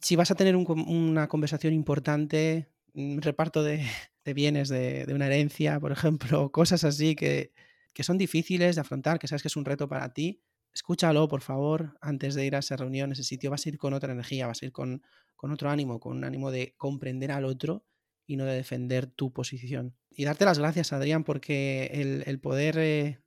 Si 0.00 0.16
vas 0.16 0.30
a 0.30 0.34
tener 0.34 0.56
un 0.56 0.66
una 0.88 1.28
conversación 1.28 1.72
importante, 1.72 2.68
un 2.94 3.22
reparto 3.22 3.62
de, 3.62 3.86
de 4.24 4.34
bienes 4.34 4.68
de, 4.68 5.04
de, 5.06 5.14
una 5.14 5.26
herencia, 5.26 5.78
por 5.80 5.92
ejemplo, 5.92 6.50
cosas 6.52 6.84
así 6.84 7.14
que, 7.14 7.52
que 7.92 8.02
son 8.02 8.18
difíciles 8.18 8.74
de 8.76 8.80
afrontar, 8.80 9.18
que 9.18 9.28
sabes 9.28 9.42
que 9.42 9.48
es 9.48 9.56
un 9.56 9.64
reto 9.64 9.88
para 9.88 10.12
ti, 10.12 10.42
escúchalo, 10.74 11.28
por 11.28 11.40
favor, 11.40 11.96
antes 12.00 12.34
de 12.34 12.44
ir 12.44 12.56
a 12.56 12.58
esa 12.58 12.76
reunión, 12.76 13.10
a 13.10 13.12
ese 13.12 13.22
sitio. 13.22 13.50
Vas 13.50 13.64
a 13.64 13.68
ir 13.68 13.78
con 13.78 13.94
otra 13.94 14.12
energía, 14.12 14.46
vas 14.46 14.62
a 14.62 14.66
ir 14.66 14.72
con, 14.72 15.02
con 15.36 15.52
otro 15.52 15.70
ánimo, 15.70 16.00
con 16.00 16.16
un 16.16 16.24
ánimo 16.24 16.50
de 16.50 16.74
comprender 16.76 17.30
al 17.30 17.44
otro 17.44 17.86
y 18.26 18.36
no 18.36 18.44
de 18.44 18.54
defender 18.54 19.06
tu 19.06 19.32
posición. 19.32 19.96
Y 20.10 20.24
darte 20.24 20.44
las 20.44 20.58
gracias, 20.58 20.92
Adrián, 20.92 21.24
porque 21.24 21.90
el, 21.92 22.24
el 22.26 22.40
poder 22.40 22.78
eh, 22.78 23.20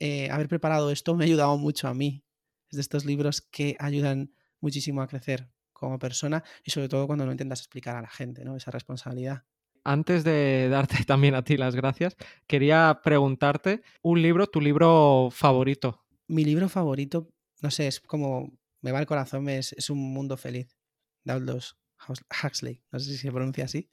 eh, 0.00 0.30
haber 0.30 0.48
preparado 0.48 0.90
esto 0.90 1.14
me 1.14 1.24
ha 1.24 1.26
ayudado 1.26 1.56
mucho 1.58 1.88
a 1.88 1.94
mí. 1.94 2.24
Es 2.70 2.76
de 2.76 2.82
estos 2.82 3.04
libros 3.04 3.40
que 3.40 3.76
ayudan 3.78 4.34
muchísimo 4.60 5.02
a 5.02 5.08
crecer 5.08 5.50
como 5.72 5.98
persona 5.98 6.44
y 6.64 6.70
sobre 6.70 6.88
todo 6.88 7.06
cuando 7.06 7.24
lo 7.24 7.32
intentas 7.32 7.60
explicar 7.60 7.96
a 7.96 8.02
la 8.02 8.10
gente, 8.10 8.44
¿no? 8.44 8.56
Esa 8.56 8.70
responsabilidad. 8.70 9.44
Antes 9.84 10.24
de 10.24 10.68
darte 10.68 10.96
también 11.06 11.34
a 11.34 11.42
ti 11.42 11.56
las 11.56 11.74
gracias, 11.74 12.16
quería 12.46 13.00
preguntarte 13.02 13.82
un 14.02 14.20
libro, 14.22 14.46
tu 14.46 14.60
libro 14.60 15.28
favorito 15.32 16.04
mi 16.30 16.44
libro 16.44 16.68
favorito, 16.68 17.28
no 17.60 17.70
sé, 17.70 17.88
es 17.88 17.98
como 18.00 18.56
me 18.82 18.92
va 18.92 19.00
el 19.00 19.06
corazón, 19.06 19.48
es, 19.48 19.72
es 19.72 19.90
Un 19.90 19.98
Mundo 19.98 20.36
Feliz, 20.36 20.78
de 21.24 21.32
Aldous 21.32 21.76
Huxley, 22.08 22.82
no 22.92 22.98
sé 23.00 23.10
si 23.10 23.18
se 23.18 23.32
pronuncia 23.32 23.64
así. 23.64 23.90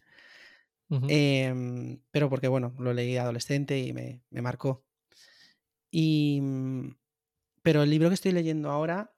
Uh 0.90 1.00
-huh. 1.00 1.08
eh, 1.10 2.00
pero 2.12 2.30
porque, 2.30 2.48
bueno, 2.48 2.74
lo 2.80 2.94
leí 2.94 3.18
adolescente 3.18 3.80
y 3.80 3.92
me, 3.92 4.24
me 4.30 4.42
marcó. 4.42 4.86
Y, 5.92 6.42
pero 7.64 7.84
el 7.84 7.90
libro 7.90 8.10
que 8.10 8.14
estoy 8.14 8.32
leyendo 8.32 8.70
ahora 8.70 9.14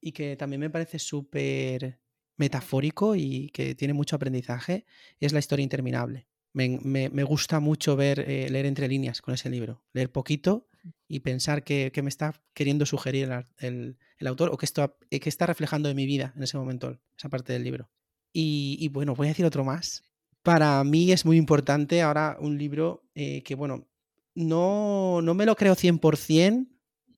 y 0.00 0.12
que 0.12 0.36
también 0.36 0.60
me 0.60 0.70
parece 0.70 0.98
súper 0.98 1.99
metafórico 2.40 3.14
y 3.14 3.50
que 3.50 3.76
tiene 3.76 3.94
mucho 3.94 4.16
aprendizaje 4.16 4.84
es 5.20 5.32
La 5.32 5.38
historia 5.38 5.62
interminable. 5.62 6.26
Me, 6.52 6.80
me, 6.82 7.08
me 7.08 7.22
gusta 7.22 7.60
mucho 7.60 7.94
ver, 7.94 8.24
eh, 8.28 8.48
leer 8.50 8.66
entre 8.66 8.88
líneas 8.88 9.22
con 9.22 9.34
ese 9.34 9.48
libro, 9.48 9.84
leer 9.92 10.10
poquito 10.10 10.66
y 11.06 11.20
pensar 11.20 11.62
que 11.62 11.92
me 12.02 12.08
está 12.08 12.42
queriendo 12.54 12.86
sugerir 12.86 13.30
el, 13.30 13.46
el, 13.58 13.98
el 14.20 14.26
autor 14.26 14.50
o 14.52 14.56
que, 14.56 14.66
esto, 14.66 14.96
que 15.08 15.28
está 15.28 15.46
reflejando 15.46 15.88
en 15.88 15.96
mi 15.96 16.06
vida 16.06 16.32
en 16.36 16.42
ese 16.42 16.58
momento, 16.58 16.98
esa 17.16 17.28
parte 17.28 17.52
del 17.52 17.64
libro. 17.64 17.90
Y, 18.32 18.76
y, 18.78 18.88
bueno, 18.88 19.14
voy 19.14 19.26
a 19.26 19.30
decir 19.30 19.46
otro 19.46 19.64
más. 19.64 20.04
Para 20.42 20.84
mí 20.84 21.10
es 21.10 21.24
muy 21.24 21.36
importante 21.36 22.02
ahora 22.02 22.36
un 22.38 22.56
libro 22.56 23.02
eh, 23.14 23.42
que, 23.42 23.54
bueno, 23.54 23.88
no, 24.34 25.20
no 25.22 25.34
me 25.34 25.46
lo 25.46 25.56
creo 25.56 25.74
100%, 25.74 26.68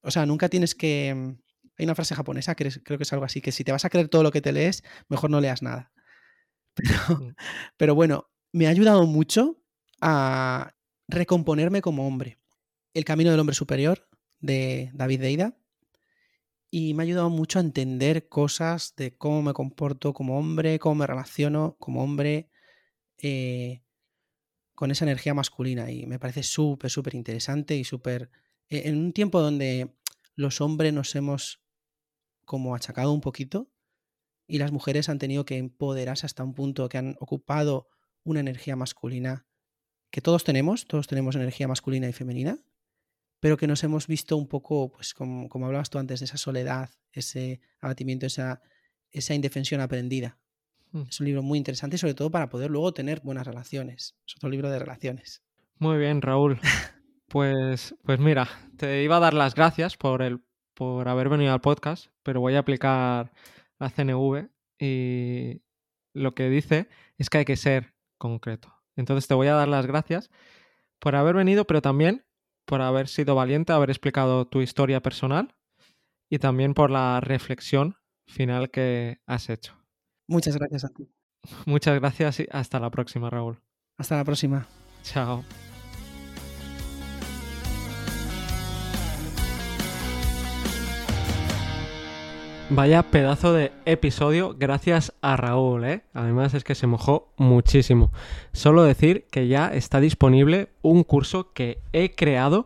o 0.00 0.10
sea, 0.10 0.26
nunca 0.26 0.48
tienes 0.48 0.74
que... 0.74 1.36
Hay 1.82 1.84
una 1.84 1.96
frase 1.96 2.14
japonesa 2.14 2.54
que 2.54 2.70
creo 2.70 2.96
que 2.96 3.02
es 3.02 3.12
algo 3.12 3.24
así, 3.24 3.40
que 3.40 3.50
si 3.50 3.64
te 3.64 3.72
vas 3.72 3.84
a 3.84 3.90
creer 3.90 4.06
todo 4.06 4.22
lo 4.22 4.30
que 4.30 4.40
te 4.40 4.52
lees, 4.52 4.84
mejor 5.08 5.30
no 5.30 5.40
leas 5.40 5.62
nada. 5.62 5.90
Pero, 6.76 7.18
mm. 7.18 7.34
pero 7.76 7.94
bueno, 7.96 8.30
me 8.52 8.68
ha 8.68 8.70
ayudado 8.70 9.04
mucho 9.04 9.60
a 10.00 10.76
recomponerme 11.08 11.82
como 11.82 12.06
hombre. 12.06 12.38
El 12.94 13.04
camino 13.04 13.32
del 13.32 13.40
hombre 13.40 13.56
superior 13.56 14.08
de 14.38 14.92
David 14.94 15.22
Deida 15.22 15.58
y 16.70 16.94
me 16.94 17.02
ha 17.02 17.04
ayudado 17.04 17.30
mucho 17.30 17.58
a 17.58 17.62
entender 17.62 18.28
cosas 18.28 18.94
de 18.96 19.16
cómo 19.18 19.42
me 19.42 19.52
comporto 19.52 20.14
como 20.14 20.38
hombre, 20.38 20.78
cómo 20.78 20.94
me 20.94 21.06
relaciono 21.08 21.76
como 21.80 22.04
hombre 22.04 22.48
eh, 23.18 23.82
con 24.76 24.92
esa 24.92 25.04
energía 25.04 25.34
masculina 25.34 25.90
y 25.90 26.06
me 26.06 26.20
parece 26.20 26.44
súper, 26.44 26.92
súper 26.92 27.16
interesante 27.16 27.76
y 27.76 27.82
súper... 27.82 28.30
Eh, 28.68 28.82
en 28.84 28.98
un 28.98 29.12
tiempo 29.12 29.40
donde 29.40 29.96
los 30.36 30.60
hombres 30.60 30.94
nos 30.94 31.14
hemos 31.16 31.61
como 32.44 32.74
achacado 32.74 33.12
un 33.12 33.20
poquito 33.20 33.70
y 34.46 34.58
las 34.58 34.72
mujeres 34.72 35.08
han 35.08 35.18
tenido 35.18 35.44
que 35.44 35.56
empoderarse 35.56 36.26
hasta 36.26 36.44
un 36.44 36.54
punto 36.54 36.88
que 36.88 36.98
han 36.98 37.16
ocupado 37.20 37.88
una 38.24 38.40
energía 38.40 38.76
masculina 38.76 39.46
que 40.10 40.20
todos 40.20 40.44
tenemos, 40.44 40.86
todos 40.86 41.06
tenemos 41.06 41.36
energía 41.36 41.66
masculina 41.66 42.08
y 42.08 42.12
femenina, 42.12 42.58
pero 43.40 43.56
que 43.56 43.66
nos 43.66 43.82
hemos 43.82 44.06
visto 44.06 44.36
un 44.36 44.46
poco, 44.46 44.92
pues 44.92 45.14
como, 45.14 45.48
como 45.48 45.66
hablabas 45.66 45.90
tú 45.90 45.98
antes, 45.98 46.20
de 46.20 46.26
esa 46.26 46.36
soledad, 46.36 46.90
ese 47.12 47.60
abatimiento, 47.80 48.26
esa, 48.26 48.60
esa 49.10 49.34
indefensión 49.34 49.80
aprendida. 49.80 50.38
Mm. 50.92 51.02
Es 51.08 51.18
un 51.18 51.26
libro 51.26 51.42
muy 51.42 51.58
interesante, 51.58 51.96
sobre 51.96 52.14
todo 52.14 52.30
para 52.30 52.50
poder 52.50 52.70
luego 52.70 52.92
tener 52.92 53.20
buenas 53.22 53.46
relaciones. 53.46 54.16
Es 54.26 54.36
otro 54.36 54.50
libro 54.50 54.70
de 54.70 54.78
relaciones. 54.78 55.42
Muy 55.78 55.98
bien, 55.98 56.22
Raúl. 56.22 56.60
Pues, 57.32 57.94
pues 58.04 58.20
mira, 58.20 58.46
te 58.76 59.02
iba 59.02 59.16
a 59.16 59.20
dar 59.20 59.32
las 59.32 59.54
gracias 59.54 59.96
por, 59.96 60.20
el, 60.20 60.44
por 60.74 61.08
haber 61.08 61.28
venido 61.28 61.52
al 61.52 61.60
podcast, 61.60 62.08
pero 62.22 62.40
voy 62.40 62.54
a 62.54 62.60
aplicar 62.60 63.32
la 63.78 63.90
CNV 63.90 64.48
y 64.78 65.62
lo 66.14 66.34
que 66.34 66.48
dice 66.48 66.88
es 67.18 67.30
que 67.30 67.38
hay 67.38 67.44
que 67.44 67.56
ser 67.56 67.94
concreto. 68.18 68.74
Entonces 68.96 69.26
te 69.28 69.34
voy 69.34 69.48
a 69.48 69.54
dar 69.54 69.68
las 69.68 69.86
gracias 69.86 70.30
por 70.98 71.16
haber 71.16 71.34
venido, 71.34 71.66
pero 71.66 71.82
también 71.82 72.24
por 72.64 72.80
haber 72.80 73.08
sido 73.08 73.34
valiente, 73.34 73.72
haber 73.72 73.90
explicado 73.90 74.46
tu 74.46 74.60
historia 74.60 75.02
personal 75.02 75.54
y 76.30 76.38
también 76.38 76.74
por 76.74 76.90
la 76.90 77.20
reflexión 77.20 77.96
final 78.26 78.70
que 78.70 79.20
has 79.26 79.50
hecho. 79.50 79.76
Muchas 80.28 80.56
gracias 80.56 80.84
a 80.84 80.88
ti. 80.88 81.08
Muchas 81.66 81.98
gracias 81.98 82.40
y 82.40 82.46
hasta 82.50 82.78
la 82.78 82.90
próxima, 82.90 83.28
Raúl. 83.28 83.60
Hasta 83.98 84.16
la 84.16 84.24
próxima. 84.24 84.66
Chao. 85.02 85.44
Vaya 92.74 93.02
pedazo 93.02 93.52
de 93.52 93.70
episodio, 93.84 94.56
gracias 94.58 95.12
a 95.20 95.36
Raúl, 95.36 95.84
¿eh? 95.84 96.04
Además 96.14 96.54
es 96.54 96.64
que 96.64 96.74
se 96.74 96.86
mojó 96.86 97.30
muchísimo. 97.36 98.12
Solo 98.54 98.82
decir 98.82 99.26
que 99.30 99.46
ya 99.46 99.68
está 99.68 100.00
disponible 100.00 100.70
un 100.80 101.04
curso 101.04 101.52
que 101.52 101.82
he 101.92 102.14
creado 102.14 102.64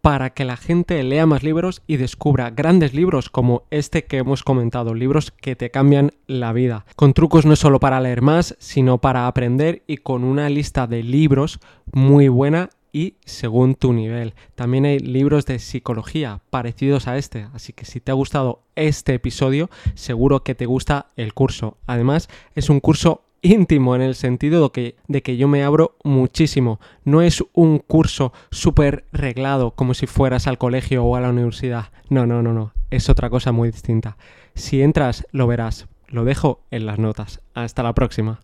para 0.00 0.30
que 0.30 0.44
la 0.44 0.56
gente 0.56 1.00
lea 1.04 1.24
más 1.26 1.44
libros 1.44 1.82
y 1.86 1.98
descubra 1.98 2.50
grandes 2.50 2.94
libros 2.94 3.30
como 3.30 3.62
este 3.70 4.06
que 4.06 4.16
hemos 4.16 4.42
comentado, 4.42 4.92
libros 4.92 5.30
que 5.30 5.54
te 5.54 5.70
cambian 5.70 6.10
la 6.26 6.52
vida. 6.52 6.84
Con 6.96 7.14
trucos 7.14 7.46
no 7.46 7.54
solo 7.54 7.78
para 7.78 8.00
leer 8.00 8.22
más, 8.22 8.56
sino 8.58 8.98
para 8.98 9.28
aprender 9.28 9.84
y 9.86 9.98
con 9.98 10.24
una 10.24 10.48
lista 10.48 10.88
de 10.88 11.04
libros 11.04 11.60
muy 11.92 12.26
buena 12.26 12.70
y 12.94 13.16
según 13.26 13.74
tu 13.74 13.92
nivel. 13.92 14.34
También 14.54 14.86
hay 14.86 15.00
libros 15.00 15.44
de 15.44 15.58
psicología 15.58 16.40
parecidos 16.48 17.08
a 17.08 17.18
este, 17.18 17.48
así 17.52 17.72
que 17.74 17.84
si 17.84 18.00
te 18.00 18.12
ha 18.12 18.14
gustado 18.14 18.62
este 18.76 19.14
episodio, 19.14 19.68
seguro 19.94 20.44
que 20.44 20.54
te 20.54 20.64
gusta 20.64 21.08
el 21.16 21.34
curso. 21.34 21.76
Además, 21.86 22.28
es 22.54 22.70
un 22.70 22.78
curso 22.78 23.24
íntimo 23.42 23.96
en 23.96 24.02
el 24.02 24.14
sentido 24.14 24.62
de 24.62 24.70
que, 24.70 24.96
de 25.08 25.22
que 25.22 25.36
yo 25.36 25.48
me 25.48 25.64
abro 25.64 25.96
muchísimo. 26.04 26.78
No 27.04 27.20
es 27.20 27.44
un 27.52 27.80
curso 27.80 28.32
súper 28.52 29.04
reglado 29.12 29.72
como 29.72 29.92
si 29.94 30.06
fueras 30.06 30.46
al 30.46 30.56
colegio 30.56 31.04
o 31.04 31.16
a 31.16 31.20
la 31.20 31.30
universidad. 31.30 31.90
No, 32.08 32.26
no, 32.26 32.42
no, 32.42 32.52
no. 32.52 32.72
Es 32.90 33.10
otra 33.10 33.28
cosa 33.28 33.50
muy 33.50 33.72
distinta. 33.72 34.16
Si 34.54 34.82
entras, 34.82 35.26
lo 35.32 35.48
verás. 35.48 35.88
Lo 36.06 36.24
dejo 36.24 36.60
en 36.70 36.86
las 36.86 37.00
notas. 37.00 37.40
Hasta 37.54 37.82
la 37.82 37.92
próxima. 37.92 38.40